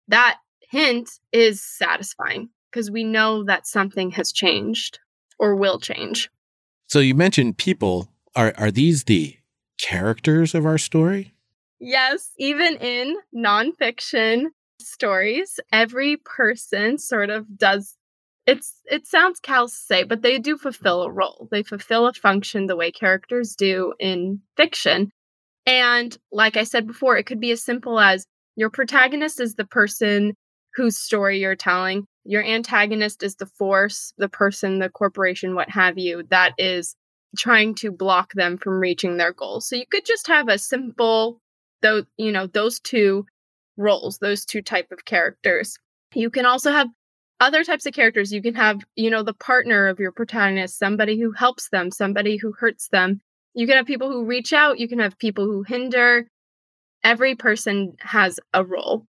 that 0.08 0.38
hint 0.70 1.10
is 1.32 1.62
satisfying 1.62 2.50
because 2.70 2.90
we 2.90 3.02
know 3.04 3.42
that 3.44 3.66
something 3.66 4.10
has 4.12 4.32
changed 4.32 4.98
or 5.38 5.56
will 5.56 5.78
change. 5.78 6.30
So 6.86 7.00
you 7.00 7.14
mentioned 7.14 7.58
people. 7.58 8.08
Are 8.36 8.54
are 8.56 8.70
these 8.70 9.04
the 9.04 9.38
characters 9.82 10.54
of 10.54 10.66
our 10.66 10.78
story? 10.78 11.32
Yes, 11.78 12.30
even 12.38 12.76
in 12.76 13.16
nonfiction 13.34 14.46
stories, 14.80 15.58
every 15.72 16.16
person 16.18 16.98
sort 16.98 17.30
of 17.30 17.58
does 17.58 17.96
it's 18.46 18.80
it 18.90 19.06
sounds 19.06 19.40
say, 19.68 20.02
but 20.02 20.22
they 20.22 20.38
do 20.38 20.56
fulfill 20.56 21.02
a 21.02 21.10
role. 21.10 21.48
They 21.50 21.62
fulfill 21.62 22.06
a 22.06 22.12
function 22.12 22.66
the 22.66 22.76
way 22.76 22.90
characters 22.90 23.54
do 23.54 23.94
in 24.00 24.40
fiction. 24.56 25.10
And 25.66 26.16
like 26.32 26.56
I 26.56 26.64
said 26.64 26.86
before, 26.86 27.16
it 27.16 27.26
could 27.26 27.40
be 27.40 27.52
as 27.52 27.62
simple 27.62 28.00
as 28.00 28.26
your 28.56 28.70
protagonist 28.70 29.40
is 29.40 29.54
the 29.54 29.66
person 29.66 30.34
whose 30.74 30.96
story 30.96 31.40
you're 31.40 31.54
telling. 31.54 32.06
Your 32.24 32.44
antagonist 32.44 33.22
is 33.22 33.36
the 33.36 33.46
force, 33.46 34.12
the 34.18 34.28
person, 34.28 34.78
the 34.78 34.88
corporation, 34.88 35.54
what 35.54 35.70
have 35.70 35.98
you, 35.98 36.24
that 36.30 36.54
is 36.58 36.96
trying 37.36 37.74
to 37.76 37.90
block 37.90 38.32
them 38.34 38.58
from 38.58 38.80
reaching 38.80 39.16
their 39.16 39.32
goals. 39.32 39.68
So 39.68 39.76
you 39.76 39.86
could 39.90 40.04
just 40.04 40.26
have 40.26 40.48
a 40.48 40.58
simple 40.58 41.40
though 41.82 42.04
you 42.16 42.32
know 42.32 42.46
those 42.46 42.80
two 42.80 43.24
roles, 43.76 44.18
those 44.18 44.44
two 44.44 44.62
type 44.62 44.92
of 44.92 45.04
characters. 45.04 45.78
You 46.14 46.30
can 46.30 46.46
also 46.46 46.70
have 46.70 46.88
other 47.40 47.64
types 47.64 47.86
of 47.86 47.94
characters. 47.94 48.32
You 48.32 48.42
can 48.42 48.54
have, 48.54 48.80
you 48.94 49.10
know, 49.10 49.22
the 49.22 49.32
partner 49.32 49.88
of 49.88 49.98
your 49.98 50.12
protagonist, 50.12 50.78
somebody 50.78 51.18
who 51.18 51.32
helps 51.32 51.70
them, 51.70 51.90
somebody 51.90 52.36
who 52.36 52.52
hurts 52.52 52.88
them. 52.88 53.20
You 53.54 53.66
can 53.66 53.76
have 53.76 53.86
people 53.86 54.10
who 54.10 54.26
reach 54.26 54.52
out, 54.52 54.78
you 54.78 54.88
can 54.88 54.98
have 54.98 55.18
people 55.18 55.44
who 55.44 55.62
hinder. 55.62 56.28
Every 57.02 57.34
person 57.34 57.94
has 58.00 58.38
a 58.52 58.64
role. 58.64 59.06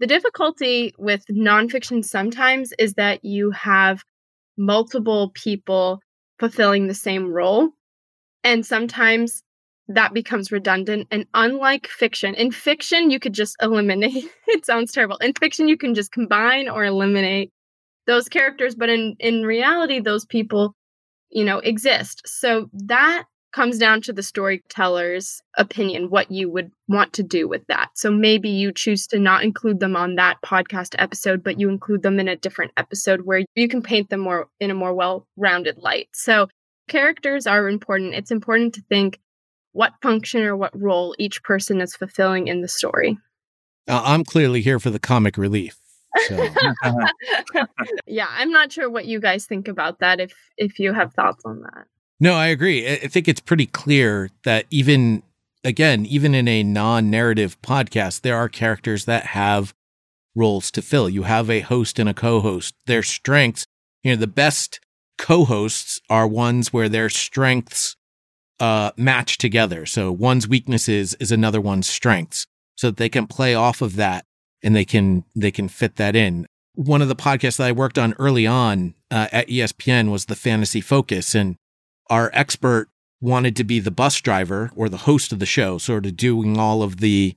The 0.00 0.06
difficulty 0.06 0.92
with 0.98 1.24
nonfiction 1.30 2.04
sometimes 2.04 2.72
is 2.78 2.94
that 2.94 3.24
you 3.24 3.52
have 3.52 4.02
multiple 4.56 5.30
people 5.34 6.00
fulfilling 6.38 6.86
the 6.86 6.94
same 6.94 7.32
role. 7.32 7.70
And 8.44 8.64
sometimes 8.64 9.42
that 9.88 10.12
becomes 10.12 10.52
redundant. 10.52 11.08
And 11.10 11.26
unlike 11.34 11.86
fiction, 11.86 12.34
in 12.34 12.52
fiction, 12.52 13.10
you 13.10 13.18
could 13.18 13.32
just 13.32 13.56
eliminate, 13.60 14.24
it 14.46 14.66
sounds 14.66 14.92
terrible. 14.92 15.16
In 15.18 15.32
fiction, 15.34 15.68
you 15.68 15.76
can 15.76 15.94
just 15.94 16.12
combine 16.12 16.68
or 16.68 16.84
eliminate 16.84 17.52
those 18.06 18.28
characters. 18.28 18.74
But 18.74 18.90
in, 18.90 19.16
in 19.18 19.42
reality, 19.44 20.00
those 20.00 20.24
people, 20.26 20.74
you 21.30 21.44
know, 21.44 21.58
exist. 21.58 22.22
So 22.26 22.68
that 22.72 23.24
comes 23.52 23.78
down 23.78 24.02
to 24.02 24.12
the 24.12 24.22
storyteller's 24.22 25.42
opinion, 25.56 26.10
what 26.10 26.30
you 26.30 26.50
would 26.50 26.70
want 26.86 27.12
to 27.14 27.22
do 27.22 27.48
with 27.48 27.66
that. 27.68 27.90
So 27.94 28.10
maybe 28.10 28.48
you 28.48 28.72
choose 28.72 29.06
to 29.08 29.18
not 29.18 29.42
include 29.42 29.80
them 29.80 29.96
on 29.96 30.16
that 30.16 30.36
podcast 30.44 30.94
episode, 30.98 31.42
but 31.42 31.58
you 31.58 31.68
include 31.68 32.02
them 32.02 32.20
in 32.20 32.28
a 32.28 32.36
different 32.36 32.72
episode 32.76 33.22
where 33.22 33.42
you 33.54 33.68
can 33.68 33.82
paint 33.82 34.10
them 34.10 34.20
more 34.20 34.48
in 34.60 34.70
a 34.70 34.74
more 34.74 34.94
well 34.94 35.26
rounded 35.36 35.78
light. 35.78 36.08
So 36.12 36.48
characters 36.88 37.46
are 37.46 37.68
important. 37.68 38.14
It's 38.14 38.30
important 38.30 38.74
to 38.74 38.82
think 38.82 39.18
what 39.72 39.92
function 40.02 40.42
or 40.42 40.56
what 40.56 40.78
role 40.78 41.14
each 41.18 41.42
person 41.42 41.80
is 41.80 41.94
fulfilling 41.94 42.48
in 42.48 42.62
the 42.62 42.68
story. 42.68 43.18
Uh, 43.86 44.02
I'm 44.04 44.24
clearly 44.24 44.60
here 44.60 44.78
for 44.78 44.90
the 44.90 44.98
comic 44.98 45.38
relief. 45.38 45.78
So. 46.26 46.48
yeah, 48.06 48.26
I'm 48.30 48.50
not 48.50 48.72
sure 48.72 48.90
what 48.90 49.06
you 49.06 49.20
guys 49.20 49.46
think 49.46 49.68
about 49.68 50.00
that 50.00 50.20
if 50.20 50.34
if 50.56 50.78
you 50.78 50.92
have 50.92 51.14
thoughts 51.14 51.44
on 51.44 51.62
that. 51.62 51.86
No, 52.20 52.34
I 52.34 52.46
agree. 52.46 52.88
I 52.88 53.06
think 53.06 53.28
it's 53.28 53.40
pretty 53.40 53.66
clear 53.66 54.30
that 54.44 54.66
even, 54.70 55.22
again, 55.62 56.04
even 56.06 56.34
in 56.34 56.48
a 56.48 56.64
non 56.64 57.10
narrative 57.10 57.60
podcast, 57.62 58.22
there 58.22 58.36
are 58.36 58.48
characters 58.48 59.04
that 59.04 59.26
have 59.26 59.72
roles 60.34 60.70
to 60.72 60.82
fill. 60.82 61.08
You 61.08 61.24
have 61.24 61.48
a 61.48 61.60
host 61.60 61.98
and 61.98 62.08
a 62.08 62.14
co 62.14 62.40
host. 62.40 62.74
Their 62.86 63.02
strengths, 63.04 63.66
you 64.02 64.12
know, 64.12 64.16
the 64.16 64.26
best 64.26 64.80
co 65.16 65.44
hosts 65.44 66.00
are 66.10 66.26
ones 66.26 66.72
where 66.72 66.88
their 66.88 67.08
strengths 67.08 67.96
uh, 68.58 68.90
match 68.96 69.38
together. 69.38 69.86
So 69.86 70.10
one's 70.10 70.48
weaknesses 70.48 71.14
is 71.14 71.30
another 71.30 71.60
one's 71.60 71.88
strengths 71.88 72.46
so 72.76 72.88
that 72.88 72.96
they 72.96 73.08
can 73.08 73.28
play 73.28 73.54
off 73.54 73.80
of 73.80 73.94
that 73.96 74.24
and 74.62 74.74
they 74.74 74.84
can, 74.84 75.24
they 75.36 75.52
can 75.52 75.68
fit 75.68 75.96
that 75.96 76.16
in. 76.16 76.46
One 76.74 77.02
of 77.02 77.08
the 77.08 77.16
podcasts 77.16 77.58
that 77.58 77.68
I 77.68 77.72
worked 77.72 77.98
on 77.98 78.14
early 78.18 78.46
on 78.46 78.94
uh, 79.10 79.28
at 79.30 79.48
ESPN 79.48 80.10
was 80.10 80.24
the 80.24 80.36
fantasy 80.36 80.80
focus 80.80 81.34
and 81.34 81.56
our 82.10 82.30
expert 82.32 82.88
wanted 83.20 83.56
to 83.56 83.64
be 83.64 83.80
the 83.80 83.90
bus 83.90 84.20
driver 84.20 84.70
or 84.76 84.88
the 84.88 84.98
host 84.98 85.32
of 85.32 85.38
the 85.38 85.46
show, 85.46 85.78
sort 85.78 86.06
of 86.06 86.16
doing 86.16 86.58
all 86.58 86.82
of 86.82 86.98
the 86.98 87.34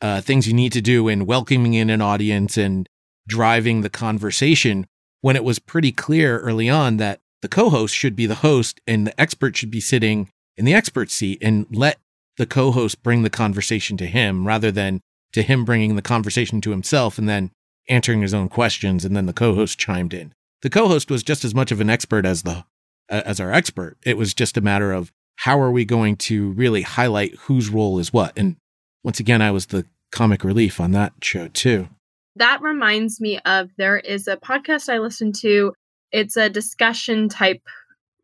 uh, 0.00 0.20
things 0.20 0.46
you 0.46 0.52
need 0.52 0.72
to 0.72 0.80
do 0.80 1.08
in 1.08 1.26
welcoming 1.26 1.74
in 1.74 1.90
an 1.90 2.02
audience 2.02 2.56
and 2.56 2.88
driving 3.26 3.80
the 3.80 3.90
conversation 3.90 4.86
when 5.20 5.36
it 5.36 5.44
was 5.44 5.58
pretty 5.58 5.92
clear 5.92 6.40
early 6.40 6.68
on 6.68 6.98
that 6.98 7.20
the 7.40 7.48
co-host 7.48 7.94
should 7.94 8.16
be 8.16 8.26
the 8.26 8.36
host 8.36 8.80
and 8.86 9.06
the 9.06 9.20
expert 9.20 9.56
should 9.56 9.70
be 9.70 9.80
sitting 9.80 10.28
in 10.56 10.64
the 10.64 10.74
expert 10.74 11.10
seat 11.10 11.38
and 11.40 11.66
let 11.70 11.98
the 12.36 12.46
co-host 12.46 13.02
bring 13.02 13.22
the 13.22 13.30
conversation 13.30 13.96
to 13.96 14.06
him 14.06 14.46
rather 14.46 14.70
than 14.70 15.00
to 15.32 15.42
him 15.42 15.64
bringing 15.64 15.96
the 15.96 16.02
conversation 16.02 16.60
to 16.60 16.70
himself 16.70 17.18
and 17.18 17.28
then 17.28 17.50
answering 17.88 18.22
his 18.22 18.34
own 18.34 18.48
questions 18.48 19.04
and 19.04 19.16
then 19.16 19.26
the 19.26 19.32
co-host 19.32 19.78
chimed 19.78 20.12
in. 20.12 20.32
The 20.62 20.70
co-host 20.70 21.10
was 21.10 21.22
just 21.22 21.44
as 21.44 21.54
much 21.54 21.70
of 21.70 21.80
an 21.80 21.90
expert 21.90 22.24
as 22.24 22.42
the 22.42 22.64
as 23.08 23.40
our 23.40 23.52
expert. 23.52 23.96
It 24.04 24.16
was 24.16 24.34
just 24.34 24.56
a 24.56 24.62
matter 24.62 24.92
of 24.92 25.12
how 25.36 25.60
are 25.60 25.70
we 25.70 25.84
going 25.84 26.16
to 26.16 26.52
really 26.52 26.82
highlight 26.82 27.34
whose 27.40 27.68
role 27.68 27.98
is 27.98 28.12
what. 28.12 28.32
And 28.36 28.56
once 29.02 29.20
again, 29.20 29.42
I 29.42 29.50
was 29.50 29.66
the 29.66 29.86
comic 30.12 30.44
relief 30.44 30.80
on 30.80 30.92
that 30.92 31.12
show 31.22 31.48
too. 31.48 31.88
That 32.36 32.62
reminds 32.62 33.20
me 33.20 33.38
of 33.44 33.70
there 33.76 33.98
is 33.98 34.26
a 34.26 34.36
podcast 34.36 34.92
I 34.92 34.98
listen 34.98 35.32
to. 35.40 35.72
It's 36.12 36.36
a 36.36 36.48
discussion 36.48 37.28
type 37.28 37.62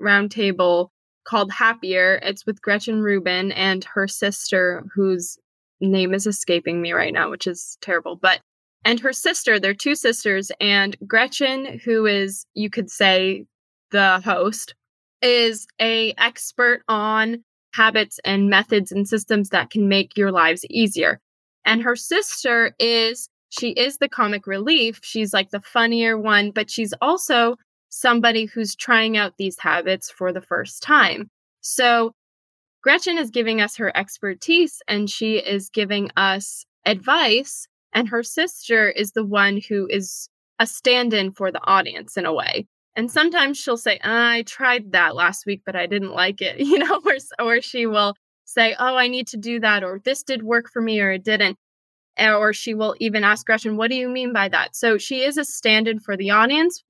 roundtable 0.00 0.88
called 1.24 1.52
Happier. 1.52 2.18
It's 2.22 2.46
with 2.46 2.62
Gretchen 2.62 3.02
Rubin 3.02 3.52
and 3.52 3.84
her 3.84 4.08
sister, 4.08 4.84
whose 4.94 5.38
name 5.80 6.14
is 6.14 6.26
escaping 6.26 6.80
me 6.80 6.92
right 6.92 7.12
now, 7.12 7.30
which 7.30 7.46
is 7.46 7.76
terrible. 7.80 8.16
But 8.16 8.40
and 8.84 8.98
her 9.00 9.12
sister, 9.12 9.60
they're 9.60 9.74
two 9.74 9.94
sisters, 9.94 10.50
and 10.58 10.96
Gretchen, 11.06 11.80
who 11.84 12.06
is 12.06 12.46
you 12.54 12.70
could 12.70 12.90
say 12.90 13.44
the 13.90 14.20
host, 14.24 14.74
is 15.22 15.66
a 15.80 16.14
expert 16.18 16.82
on 16.88 17.44
habits 17.74 18.18
and 18.24 18.48
methods 18.48 18.90
and 18.90 19.06
systems 19.06 19.50
that 19.50 19.70
can 19.70 19.88
make 19.88 20.16
your 20.16 20.32
lives 20.32 20.64
easier. 20.70 21.20
And 21.64 21.82
her 21.82 21.96
sister 21.96 22.74
is 22.78 23.28
she 23.50 23.70
is 23.70 23.98
the 23.98 24.08
comic 24.08 24.46
relief. 24.46 25.00
She's 25.02 25.32
like 25.32 25.50
the 25.50 25.60
funnier 25.60 26.16
one, 26.16 26.52
but 26.52 26.70
she's 26.70 26.94
also 27.00 27.56
somebody 27.88 28.46
who's 28.46 28.76
trying 28.76 29.16
out 29.16 29.34
these 29.36 29.58
habits 29.58 30.10
for 30.10 30.32
the 30.32 30.40
first 30.40 30.82
time. 30.82 31.28
So 31.60 32.12
Gretchen 32.82 33.18
is 33.18 33.30
giving 33.30 33.60
us 33.60 33.76
her 33.76 33.94
expertise 33.96 34.80
and 34.88 35.10
she 35.10 35.36
is 35.36 35.68
giving 35.68 36.10
us 36.16 36.64
advice. 36.86 37.66
And 37.92 38.08
her 38.08 38.22
sister 38.22 38.88
is 38.88 39.12
the 39.12 39.26
one 39.26 39.60
who 39.68 39.86
is 39.90 40.28
a 40.60 40.66
stand 40.66 41.12
in 41.12 41.32
for 41.32 41.50
the 41.50 41.60
audience 41.64 42.16
in 42.16 42.24
a 42.24 42.32
way. 42.32 42.66
And 42.96 43.10
sometimes 43.10 43.58
she'll 43.58 43.76
say, 43.76 44.00
I 44.02 44.42
tried 44.42 44.92
that 44.92 45.14
last 45.14 45.46
week, 45.46 45.62
but 45.64 45.76
I 45.76 45.86
didn't 45.86 46.12
like 46.12 46.40
it, 46.40 46.58
you 46.66 46.78
know, 46.78 47.00
or, 47.04 47.16
or 47.38 47.60
she 47.60 47.86
will 47.86 48.14
say, 48.44 48.74
Oh, 48.78 48.96
I 48.96 49.08
need 49.08 49.28
to 49.28 49.36
do 49.36 49.60
that, 49.60 49.84
or 49.84 50.00
this 50.04 50.22
did 50.22 50.42
work 50.42 50.66
for 50.72 50.82
me, 50.82 51.00
or 51.00 51.12
it 51.12 51.24
didn't. 51.24 51.56
Or 52.18 52.52
she 52.52 52.74
will 52.74 52.94
even 52.98 53.24
ask 53.24 53.46
Gretchen, 53.46 53.76
What 53.76 53.90
do 53.90 53.96
you 53.96 54.08
mean 54.08 54.32
by 54.32 54.48
that? 54.48 54.74
So 54.74 54.98
she 54.98 55.22
is 55.22 55.38
a 55.38 55.44
stand 55.44 55.88
in 55.88 56.00
for 56.00 56.16
the 56.16 56.30
audience, 56.30 56.82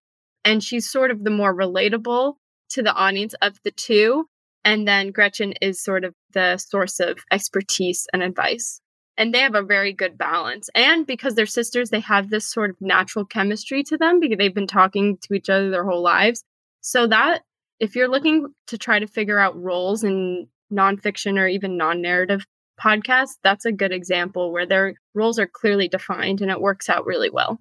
and 0.44 0.62
she's 0.62 0.90
sort 0.90 1.10
of 1.10 1.24
the 1.24 1.30
more 1.30 1.54
relatable 1.54 2.34
to 2.70 2.82
the 2.82 2.94
audience 2.94 3.34
of 3.42 3.58
the 3.64 3.70
two. 3.70 4.26
And 4.64 4.86
then 4.86 5.10
Gretchen 5.10 5.54
is 5.60 5.82
sort 5.82 6.04
of 6.04 6.14
the 6.32 6.58
source 6.58 7.00
of 7.00 7.18
expertise 7.30 8.06
and 8.12 8.22
advice 8.22 8.80
and 9.20 9.34
they 9.34 9.40
have 9.40 9.54
a 9.54 9.62
very 9.62 9.92
good 9.92 10.16
balance. 10.16 10.70
And 10.74 11.06
because 11.06 11.34
they're 11.34 11.44
sisters, 11.44 11.90
they 11.90 12.00
have 12.00 12.30
this 12.30 12.50
sort 12.50 12.70
of 12.70 12.76
natural 12.80 13.26
chemistry 13.26 13.82
to 13.82 13.98
them 13.98 14.18
because 14.18 14.38
they've 14.38 14.54
been 14.54 14.66
talking 14.66 15.18
to 15.18 15.34
each 15.34 15.50
other 15.50 15.68
their 15.68 15.84
whole 15.84 16.00
lives. 16.00 16.42
So 16.80 17.06
that 17.06 17.42
if 17.78 17.94
you're 17.94 18.08
looking 18.08 18.46
to 18.68 18.78
try 18.78 18.98
to 18.98 19.06
figure 19.06 19.38
out 19.38 19.60
roles 19.60 20.02
in 20.04 20.48
nonfiction 20.72 21.38
or 21.38 21.46
even 21.46 21.76
non-narrative 21.76 22.46
podcasts, 22.82 23.36
that's 23.44 23.66
a 23.66 23.72
good 23.72 23.92
example 23.92 24.52
where 24.52 24.64
their 24.64 24.94
roles 25.12 25.38
are 25.38 25.46
clearly 25.46 25.86
defined 25.86 26.40
and 26.40 26.50
it 26.50 26.62
works 26.62 26.88
out 26.88 27.04
really 27.04 27.28
well. 27.28 27.60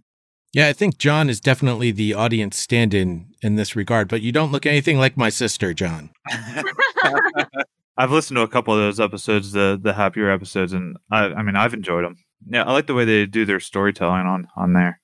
Yeah, 0.53 0.69
I 0.69 0.73
think 0.73 0.97
John 0.97 1.29
is 1.29 1.41
definitely 1.41 1.91
the 1.91 2.13
audience 2.13 2.57
stand 2.57 2.93
in 2.93 3.33
in 3.41 3.55
this 3.55 3.75
regard, 3.75 4.07
but 4.07 4.21
you 4.21 4.31
don't 4.31 4.53
look 4.53 4.65
anything 4.65 4.97
like 4.97 5.17
my 5.17 5.29
sister, 5.29 5.73
John. 5.73 6.11
I've 7.99 8.11
listened 8.11 8.37
to 8.37 8.43
a 8.43 8.47
couple 8.47 8.73
of 8.73 8.79
those 8.79 9.01
episodes, 9.01 9.51
the 9.51 9.77
the 9.79 9.93
happier 9.93 10.31
episodes, 10.31 10.71
and 10.71 10.95
I, 11.11 11.25
I 11.25 11.43
mean, 11.43 11.57
I've 11.57 11.73
enjoyed 11.73 12.05
them. 12.05 12.15
Yeah, 12.47 12.63
I 12.63 12.71
like 12.71 12.87
the 12.87 12.93
way 12.93 13.03
they 13.03 13.25
do 13.25 13.43
their 13.43 13.59
storytelling 13.59 14.25
on 14.25 14.47
on 14.55 14.71
there. 14.71 15.01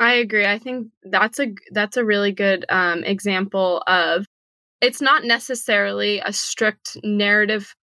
I 0.00 0.14
agree. 0.14 0.44
I 0.44 0.58
think 0.58 0.88
that's 1.04 1.38
a 1.38 1.54
that's 1.70 1.96
a 1.96 2.04
really 2.04 2.32
good 2.32 2.66
um, 2.68 3.04
example 3.04 3.84
of 3.86 4.26
it's 4.80 5.00
not 5.00 5.22
necessarily 5.22 6.18
a 6.18 6.32
strict 6.32 6.98
narrative 7.04 7.76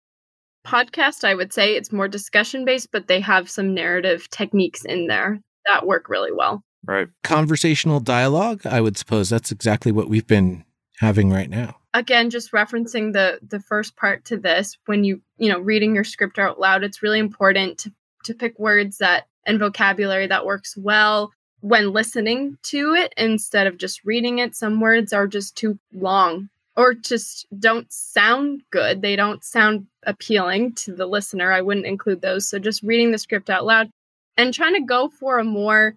podcast. 0.66 1.22
I 1.22 1.36
would 1.36 1.52
say 1.52 1.76
it's 1.76 1.92
more 1.92 2.08
discussion 2.08 2.64
based, 2.64 2.88
but 2.90 3.06
they 3.06 3.20
have 3.20 3.48
some 3.48 3.74
narrative 3.74 4.28
techniques 4.30 4.84
in 4.84 5.06
there 5.06 5.38
that 5.66 5.86
work 5.86 6.08
really 6.08 6.32
well. 6.32 6.64
Right. 6.84 7.06
Conversational 7.22 8.00
dialogue, 8.00 8.66
I 8.66 8.80
would 8.80 8.96
suppose 8.96 9.28
that's 9.28 9.52
exactly 9.52 9.92
what 9.92 10.08
we've 10.08 10.26
been 10.26 10.64
having 10.98 11.30
right 11.30 11.48
now. 11.48 11.77
Again, 11.94 12.30
just 12.30 12.52
referencing 12.52 13.12
the 13.12 13.38
the 13.46 13.60
first 13.60 13.96
part 13.96 14.24
to 14.26 14.36
this, 14.36 14.76
when 14.86 15.04
you 15.04 15.20
you 15.38 15.50
know 15.50 15.58
reading 15.58 15.94
your 15.94 16.04
script 16.04 16.38
out 16.38 16.60
loud, 16.60 16.84
it's 16.84 17.02
really 17.02 17.18
important 17.18 17.78
to 17.78 17.92
to 18.24 18.34
pick 18.34 18.58
words 18.58 18.98
that 18.98 19.26
and 19.46 19.58
vocabulary 19.58 20.26
that 20.26 20.44
works 20.46 20.76
well 20.76 21.32
when 21.60 21.92
listening 21.92 22.58
to 22.62 22.94
it 22.94 23.12
instead 23.16 23.66
of 23.66 23.78
just 23.78 24.04
reading 24.04 24.38
it. 24.38 24.54
Some 24.54 24.80
words 24.80 25.12
are 25.12 25.26
just 25.26 25.56
too 25.56 25.78
long 25.92 26.50
or 26.76 26.94
just 26.94 27.46
don't 27.58 27.92
sound 27.92 28.62
good. 28.70 29.02
They 29.02 29.16
don't 29.16 29.42
sound 29.42 29.86
appealing 30.04 30.74
to 30.74 30.94
the 30.94 31.06
listener. 31.06 31.50
I 31.50 31.62
wouldn't 31.62 31.86
include 31.86 32.20
those. 32.20 32.48
So 32.48 32.58
just 32.58 32.82
reading 32.82 33.10
the 33.10 33.18
script 33.18 33.50
out 33.50 33.64
loud 33.64 33.90
and 34.36 34.54
trying 34.54 34.74
to 34.74 34.80
go 34.82 35.08
for 35.08 35.38
a 35.38 35.44
more 35.44 35.96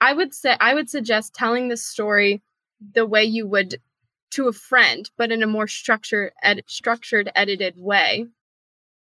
I 0.00 0.12
would 0.12 0.34
say 0.34 0.56
I 0.60 0.74
would 0.74 0.90
suggest 0.90 1.34
telling 1.34 1.68
the 1.68 1.78
story 1.78 2.42
the 2.92 3.06
way 3.06 3.24
you 3.24 3.46
would 3.46 3.80
to 4.34 4.48
a 4.48 4.52
friend, 4.52 5.10
but 5.16 5.32
in 5.32 5.42
a 5.42 5.46
more 5.46 5.68
structured 5.68 6.32
ed- 6.42 6.64
structured 6.66 7.30
edited 7.34 7.74
way 7.76 8.26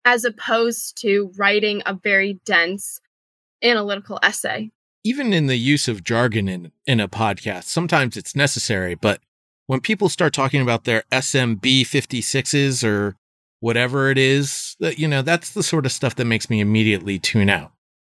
as 0.05 0.25
opposed 0.25 1.01
to 1.03 1.31
writing 1.37 1.83
a 1.85 1.95
very 1.95 2.41
dense 2.47 3.01
analytical 3.63 4.19
essay. 4.23 4.71
Even 5.05 5.33
in 5.33 5.47
the 5.47 5.57
use 5.57 5.89
of 5.89 6.05
jargon 6.05 6.49
in, 6.49 6.73
in 6.87 7.01
a 7.01 7.09
podcast, 7.09 7.65
sometimes 7.65 8.17
it's 8.17 8.37
necessary, 8.37 8.95
but 8.95 9.21
when 9.67 9.81
people 9.81 10.09
start 10.09 10.33
talking 10.33 10.63
about 10.63 10.85
their 10.85 11.05
SMB 11.13 11.61
56s 11.61 12.83
or 12.83 13.17
whatever 13.61 14.11
it 14.11 14.19
is, 14.19 14.77
that 14.81 14.99
you 14.99 15.07
know, 15.07 15.23
that's 15.23 15.53
the 15.53 15.63
sort 15.63 15.85
of 15.85 15.93
stuff 15.93 16.15
that 16.17 16.25
makes 16.25 16.49
me 16.49 16.61
immediately 16.61 17.19
tune 17.19 17.51
out. 17.51 17.73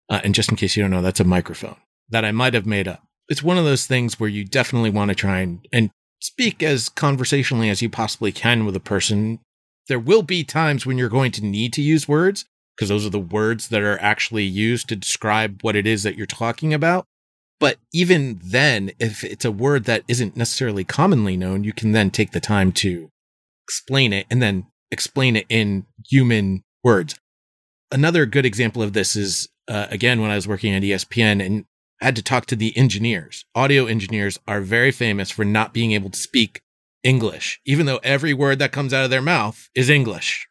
Uh, 0.09 0.21
and 0.25 0.35
just 0.35 0.51
in 0.51 0.57
case 0.57 0.77
you 0.77 0.83
don't 0.83 0.91
know, 0.91 1.03
that's 1.03 1.21
a 1.21 1.25
microphone 1.25 1.77
that 2.09 2.25
I 2.25 2.33
might 2.33 2.55
have 2.55 2.67
made 2.67 2.89
up. 2.89 3.03
It's 3.29 3.43
one 3.43 3.57
of 3.57 3.65
those 3.65 3.87
things 3.87 4.19
where 4.19 4.29
you 4.29 4.45
definitely 4.45 4.91
want 4.91 5.11
to 5.11 5.15
try 5.15 5.41
and, 5.41 5.67
and 5.73 5.91
speak 6.25 6.63
as 6.63 6.89
conversationally 6.89 7.69
as 7.69 7.83
you 7.83 7.89
possibly 7.89 8.33
can 8.33 8.65
with 8.65 8.75
a 8.75 8.81
person 8.81 9.39
there 9.89 9.99
will 9.99 10.23
be 10.23 10.45
times 10.45 10.87
when 10.87 10.99
you're 10.99 11.09
going 11.09 11.33
to 11.33 11.45
need 11.45 11.73
to 11.75 11.83
use 11.83 12.09
words 12.09 12.47
because 12.75 12.89
those 12.89 13.07
are 13.07 13.11
the 13.11 13.19
words 13.19 13.69
that 13.69 13.83
are 13.83 14.01
actually 14.01 14.45
used 14.45 14.89
to 14.89 14.97
describe 14.97 15.63
what 15.63 15.77
it 15.77 15.87
is 15.87 16.03
that 16.03 16.17
you're 16.17 16.27
talking 16.27 16.75
about. 16.75 17.07
But 17.61 17.79
even 17.93 18.41
then, 18.43 18.91
if 18.99 19.23
it's 19.23 19.45
a 19.45 19.53
word 19.53 19.85
that 19.85 20.03
isn't 20.09 20.37
necessarily 20.37 20.85
commonly 20.85 21.37
known, 21.37 21.65
you 21.65 21.73
can 21.73 21.93
then 21.93 22.11
take 22.11 22.33
the 22.33 22.41
time 22.41 22.73
to 22.73 23.11
explain 23.67 24.13
it 24.13 24.27
and 24.31 24.43
then 24.43 24.67
explain 24.91 25.37
it 25.37 25.47
in 25.49 25.87
human 26.09 26.63
words. 26.83 27.15
Another 27.93 28.27
good 28.27 28.45
example 28.45 28.83
of 28.83 28.93
this 28.93 29.15
is, 29.15 29.49
uh, 29.69 29.87
again, 29.91 30.21
when 30.21 30.31
I 30.31 30.35
was 30.35 30.49
working 30.49 30.75
at 30.75 30.83
ESPN 30.83 31.45
and 31.45 31.65
Had 32.05 32.17
to 32.17 32.23
talk 32.23 32.45
to 32.47 32.57
the 32.57 32.77
engineers. 32.77 33.47
Audio 33.55 33.87
engineers 33.87 34.39
are 34.47 34.61
very 34.61 34.91
famous 34.91 35.31
for 35.31 35.43
not 35.43 35.73
being 35.73 35.93
able 35.93 36.11
to 36.11 36.19
speak 36.19 36.61
English, 37.03 37.63
even 37.65 37.87
though 37.87 37.99
every 38.03 38.35
word 38.35 38.59
that 38.59 38.73
comes 38.73 38.93
out 38.93 39.05
of 39.05 39.11
their 39.11 39.23
mouth 39.23 39.71
is 39.75 39.89
English. 39.89 40.47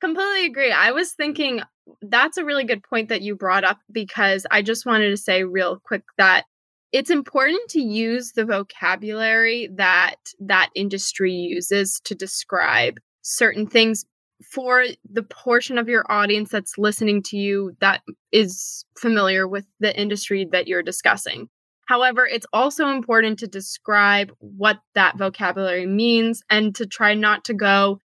Completely 0.00 0.46
agree. 0.46 0.72
I 0.72 0.92
was 0.92 1.12
thinking 1.12 1.60
that's 2.00 2.38
a 2.38 2.44
really 2.46 2.64
good 2.64 2.82
point 2.82 3.10
that 3.10 3.20
you 3.20 3.36
brought 3.36 3.64
up 3.64 3.80
because 3.92 4.46
I 4.50 4.62
just 4.62 4.86
wanted 4.86 5.10
to 5.10 5.18
say 5.18 5.44
real 5.44 5.78
quick 5.78 6.04
that 6.16 6.44
it's 6.90 7.10
important 7.10 7.68
to 7.72 7.82
use 7.82 8.32
the 8.32 8.46
vocabulary 8.46 9.68
that 9.74 10.16
that 10.40 10.70
industry 10.74 11.34
uses 11.34 12.00
to 12.04 12.14
describe 12.14 12.98
certain 13.20 13.66
things 13.66 14.06
for 14.42 14.84
the 15.10 15.22
portion 15.22 15.78
of 15.78 15.88
your 15.88 16.04
audience 16.10 16.50
that's 16.50 16.78
listening 16.78 17.22
to 17.24 17.36
you 17.36 17.76
that 17.80 18.02
is 18.32 18.84
familiar 18.96 19.48
with 19.48 19.66
the 19.80 19.98
industry 19.98 20.46
that 20.52 20.68
you're 20.68 20.82
discussing. 20.82 21.48
However, 21.86 22.26
it's 22.26 22.46
also 22.52 22.88
important 22.88 23.38
to 23.38 23.46
describe 23.46 24.30
what 24.40 24.78
that 24.94 25.16
vocabulary 25.16 25.86
means 25.86 26.42
and 26.50 26.74
to 26.76 26.86
try 26.86 27.14
not 27.14 27.44
to 27.46 27.54
go 27.54 27.98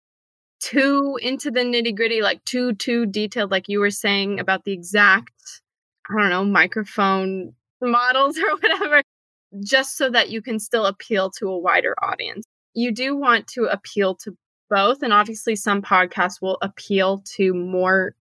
too 0.62 1.18
into 1.22 1.50
the 1.50 1.62
nitty 1.62 1.96
gritty, 1.96 2.22
like 2.22 2.44
too, 2.46 2.74
too 2.76 3.08
detailed, 3.08 3.52
like 3.52 3.68
you 3.68 3.80
were 3.80 3.90
saying 3.90 4.40
about 4.40 4.64
the 4.64 4.72
exact, 4.72 5.32
I 6.10 6.22
don't 6.22 6.30
know, 6.30 6.46
microphone 6.46 7.54
models 7.82 8.38
or 8.40 8.52
whatever, 8.58 9.02
just 9.64 9.98
so 9.98 10.10
that 10.12 10.30
you 10.30 10.42
can 10.42 10.60
still 10.60 10.86
appeal 10.86 11.32
to 11.40 11.50
a 11.50 11.58
wider 11.58 11.96
audience. 12.02 12.46
You 12.74 12.92
do 12.92 13.18
want 13.18 13.48
to 13.48 13.64
appeal 13.66 14.16
to 14.24 14.38
both. 14.72 15.04
And 15.04 15.14
obviously, 15.14 15.56
some 15.56 15.82
podcasts 15.82 16.42
will 16.42 16.58
appeal 16.64 17.24
to 17.36 17.54
more 17.54 18.16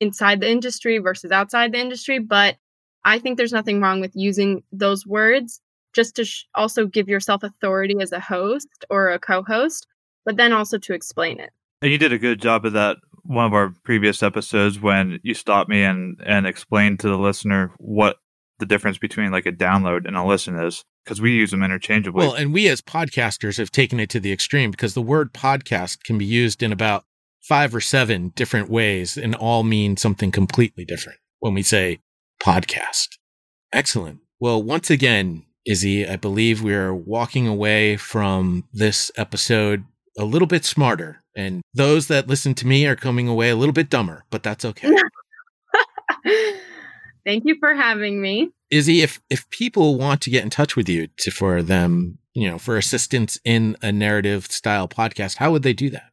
inside 0.00 0.40
the 0.40 0.50
industry 0.50 0.98
versus 0.98 1.32
outside 1.32 1.72
the 1.72 1.80
industry, 1.80 2.18
but 2.18 2.56
I 3.04 3.18
think 3.18 3.36
there's 3.36 3.52
nothing 3.52 3.80
wrong 3.80 4.00
with 4.00 4.12
using 4.14 4.62
those 4.72 5.06
words 5.06 5.60
just 5.94 6.16
to 6.16 6.24
sh- 6.24 6.44
also 6.54 6.86
give 6.86 7.08
yourself 7.08 7.42
authority 7.42 7.96
as 8.00 8.12
a 8.12 8.20
host 8.20 8.68
or 8.90 9.10
a 9.10 9.18
co 9.18 9.42
host, 9.42 9.86
but 10.24 10.36
then 10.36 10.52
also 10.52 10.78
to 10.78 10.94
explain 10.94 11.40
it. 11.40 11.50
And 11.82 11.90
you 11.90 11.98
did 11.98 12.12
a 12.12 12.18
good 12.18 12.40
job 12.40 12.64
of 12.64 12.72
that 12.72 12.98
one 13.22 13.46
of 13.46 13.54
our 13.54 13.72
previous 13.82 14.22
episodes 14.22 14.80
when 14.80 15.18
you 15.22 15.34
stopped 15.34 15.68
me 15.68 15.82
and, 15.82 16.20
and 16.24 16.46
explained 16.46 17.00
to 17.00 17.08
the 17.08 17.18
listener 17.18 17.72
what 17.78 18.18
the 18.58 18.66
difference 18.66 18.98
between 18.98 19.32
like 19.32 19.46
a 19.46 19.52
download 19.52 20.06
and 20.06 20.16
a 20.16 20.24
listen 20.24 20.58
is 20.58 20.84
because 21.06 21.20
we 21.20 21.32
use 21.32 21.52
them 21.52 21.62
interchangeably. 21.62 22.18
Well, 22.18 22.34
and 22.34 22.52
we 22.52 22.68
as 22.68 22.80
podcasters 22.80 23.58
have 23.58 23.70
taken 23.70 24.00
it 24.00 24.10
to 24.10 24.20
the 24.20 24.32
extreme 24.32 24.72
because 24.72 24.94
the 24.94 25.02
word 25.02 25.32
podcast 25.32 26.02
can 26.02 26.18
be 26.18 26.24
used 26.24 26.64
in 26.64 26.72
about 26.72 27.04
five 27.40 27.72
or 27.74 27.80
seven 27.80 28.30
different 28.30 28.68
ways 28.68 29.16
and 29.16 29.36
all 29.36 29.62
mean 29.62 29.96
something 29.96 30.32
completely 30.32 30.84
different 30.84 31.20
when 31.38 31.54
we 31.54 31.62
say 31.62 32.00
podcast. 32.42 33.18
Excellent. 33.72 34.18
Well, 34.40 34.60
once 34.60 34.90
again, 34.90 35.44
Izzy, 35.64 36.06
I 36.06 36.16
believe 36.16 36.62
we 36.62 36.74
are 36.74 36.94
walking 36.94 37.46
away 37.46 37.96
from 37.96 38.64
this 38.72 39.12
episode 39.16 39.84
a 40.18 40.24
little 40.24 40.48
bit 40.48 40.64
smarter. 40.64 41.22
And 41.36 41.62
those 41.72 42.08
that 42.08 42.26
listen 42.26 42.54
to 42.54 42.66
me 42.66 42.84
are 42.86 42.96
coming 42.96 43.28
away 43.28 43.50
a 43.50 43.56
little 43.56 43.72
bit 43.72 43.90
dumber, 43.90 44.24
but 44.30 44.42
that's 44.42 44.64
okay. 44.64 44.90
Thank 47.24 47.44
you 47.44 47.56
for 47.60 47.74
having 47.74 48.20
me. 48.20 48.50
Izzy, 48.70 49.02
if 49.02 49.20
if 49.30 49.48
people 49.50 49.96
want 49.96 50.20
to 50.22 50.30
get 50.30 50.42
in 50.42 50.50
touch 50.50 50.76
with 50.76 50.88
you 50.88 51.08
to 51.18 51.30
for 51.30 51.62
them, 51.62 52.18
you 52.34 52.50
know, 52.50 52.58
for 52.58 52.76
assistance 52.76 53.38
in 53.44 53.76
a 53.82 53.92
narrative 53.92 54.46
style 54.46 54.88
podcast, 54.88 55.36
how 55.36 55.52
would 55.52 55.62
they 55.62 55.72
do 55.72 55.90
that? 55.90 56.10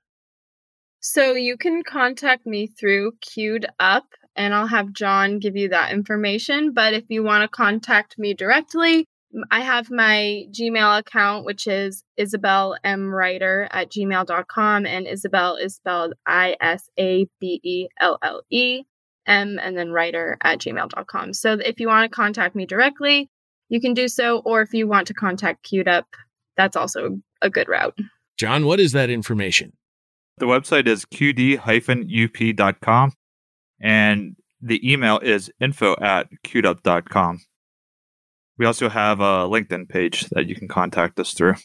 So 1.00 1.34
you 1.34 1.58
can 1.58 1.84
contact 1.84 2.46
me 2.46 2.68
through 2.68 3.14
Q'd 3.22 3.66
Up 3.80 4.06
and 4.36 4.54
I'll 4.54 4.68
have 4.68 4.94
John 4.94 5.40
give 5.40 5.56
you 5.56 5.70
that 5.70 5.92
information. 5.92 6.74
But 6.74 6.94
if 6.94 7.04
you 7.10 7.24
want 7.24 7.44
to 7.44 7.48
contact 7.48 8.18
me 8.18 8.34
directly, 8.34 9.06
I 9.52 9.62
have 9.62 9.90
my 9.90 10.46
Gmail 10.52 11.00
account, 11.00 11.46
which 11.46 11.68
is 11.68 12.04
Isabelle 12.18 12.78
M. 12.84 13.10
Writer 13.10 13.68
at 13.72 13.92
gmail.com. 13.92 14.86
And 14.86 15.08
Isabelle 15.08 15.56
is 15.56 15.76
spelled 15.76 16.14
I 16.26 16.56
S 16.62 16.90
A 17.00 17.28
B 17.40 17.60
E 17.64 17.88
L 18.00 18.18
L 18.22 18.42
E 18.50 18.84
M 19.26 19.60
and 19.62 19.78
then 19.78 19.92
writer 19.92 20.38
at 20.42 20.60
gmail.com. 20.60 21.34
So 21.34 21.54
if 21.54 21.80
you 21.80 21.88
want 21.88 22.12
to 22.12 22.16
contact 22.16 22.56
me 22.56 22.66
directly, 22.66 23.30
you 23.70 23.80
can 23.82 23.94
do 23.94 24.08
so. 24.08 24.40
Or 24.40 24.62
if 24.62 24.74
you 24.74 24.88
want 24.88 25.08
to 25.08 25.14
contact 25.14 25.64
Q'd 25.64 25.88
Up, 25.88 26.08
that's 26.58 26.76
also 26.76 27.20
a 27.42 27.50
good 27.50 27.68
route. 27.68 27.98
John, 28.38 28.66
what 28.66 28.80
is 28.80 28.92
that 28.94 29.10
information? 29.10 29.74
The 30.38 30.46
website 30.46 30.88
is 30.88 31.06
qd-up.com 31.06 31.64
and 33.82 34.36
the 34.62 34.92
email 34.92 35.20
is 35.20 35.52
info 35.60 35.96
at 36.02 36.28
queuedup.com. 36.46 37.42
We 38.58 38.66
also 38.66 38.90
have 38.90 39.20
a 39.20 39.48
LinkedIn 39.48 39.90
page 39.90 40.28
that 40.30 40.48
you 40.48 40.56
can 40.56 40.68
contact 40.68 41.20
us 41.20 41.34
through. 41.34 41.56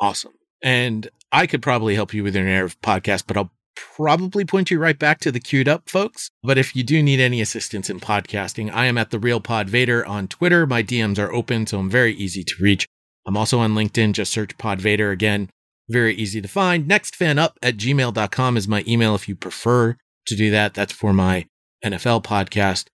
Awesome. 0.00 0.32
And 0.62 1.08
I 1.32 1.46
could 1.46 1.62
probably 1.62 1.94
help 1.94 2.12
you 2.12 2.22
with 2.22 2.34
your 2.34 2.44
narrative 2.44 2.80
podcast, 2.80 3.24
but 3.26 3.36
I'll 3.36 3.50
probably 3.94 4.44
point 4.44 4.70
you 4.70 4.78
right 4.78 4.98
back 4.98 5.20
to 5.20 5.32
the 5.32 5.40
queued 5.40 5.68
up 5.68 5.88
folks. 5.88 6.30
But 6.42 6.58
if 6.58 6.74
you 6.74 6.82
do 6.82 7.02
need 7.02 7.20
any 7.20 7.40
assistance 7.40 7.90
in 7.90 8.00
podcasting, 8.00 8.72
I 8.72 8.86
am 8.86 8.98
at 8.98 9.10
the 9.10 9.18
real 9.18 9.40
pod 9.40 9.68
Vader 9.68 10.04
on 10.06 10.28
Twitter. 10.28 10.66
My 10.66 10.82
DMs 10.82 11.18
are 11.18 11.32
open, 11.32 11.66
so 11.66 11.78
I'm 11.78 11.90
very 11.90 12.14
easy 12.14 12.44
to 12.44 12.54
reach. 12.60 12.86
I'm 13.26 13.36
also 13.36 13.58
on 13.58 13.74
LinkedIn. 13.74 14.12
Just 14.12 14.32
search 14.32 14.56
Pod 14.56 14.80
Vader 14.80 15.10
again. 15.10 15.50
Very 15.90 16.14
easy 16.14 16.40
to 16.40 16.48
find. 16.48 16.88
Nextfanup 16.88 17.52
at 17.62 17.76
gmail.com 17.76 18.56
is 18.56 18.66
my 18.66 18.82
email 18.88 19.14
if 19.14 19.28
you 19.28 19.36
prefer 19.36 19.96
to 20.26 20.36
do 20.36 20.50
that. 20.50 20.72
That's 20.72 20.94
for 20.94 21.12
my 21.12 21.46
NFL 21.84 22.24
podcast, 22.24 22.86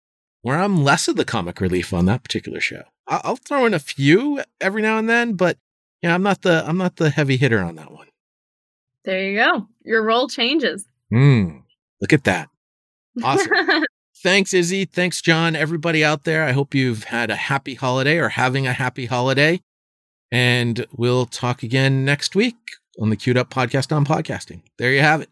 where 0.43 0.59
I'm 0.59 0.83
less 0.83 1.07
of 1.07 1.17
the 1.17 1.25
comic 1.25 1.61
relief 1.61 1.93
on 1.93 2.07
that 2.07 2.25
particular 2.25 2.61
show. 2.61 2.83
I'll, 3.07 3.37
throw 3.37 3.67
in 3.67 3.75
a 3.75 3.79
few 3.79 4.43
every 4.61 4.83
now 4.83 4.99
and 4.99 5.09
then, 5.09 5.35
but 5.35 5.59
yeah, 6.03 6.15
I'm 6.15 6.23
not 6.23 6.43
the 6.43 6.65
I'm 6.67 6.79
not 6.79 6.97
the 6.97 7.11
heavy 7.11 7.37
hitter 7.37 7.61
on 7.61 7.77
that 7.77 7.93
one. 7.93 8.09
There 9.05 9.31
you 9.31 9.39
go. 9.39 9.69
Your 9.85 10.03
role 10.03 10.29
changes. 10.29 10.87
Hmm. 11.11 11.59
Look 12.01 12.13
at 12.13 12.25
that. 12.25 12.49
Awesome. 13.23 13.51
Thanks, 14.23 14.55
Izzy. 14.55 14.87
Thanks, 14.87 15.21
John. 15.21 15.55
Everybody 15.55 16.03
out 16.03 16.25
there, 16.25 16.45
I 16.45 16.53
hope 16.53 16.75
you've 16.75 17.05
had 17.05 17.31
a 17.31 17.37
happy 17.37 17.75
holiday 17.75 18.17
or 18.19 18.31
having 18.31 18.67
a 18.67 18.73
happy 18.73 19.07
holiday. 19.07 19.61
And 20.33 20.87
we'll 20.93 21.27
talk 21.27 21.63
again 21.63 22.05
next 22.05 22.35
week 22.35 22.57
on 22.99 23.11
the 23.11 23.17
Q'd 23.17 23.37
Up 23.37 23.51
Podcast 23.51 23.95
on 23.95 24.05
Podcasting. 24.05 24.63
There 24.79 24.93
you 24.93 25.01
have 25.01 25.21
it. 25.21 25.29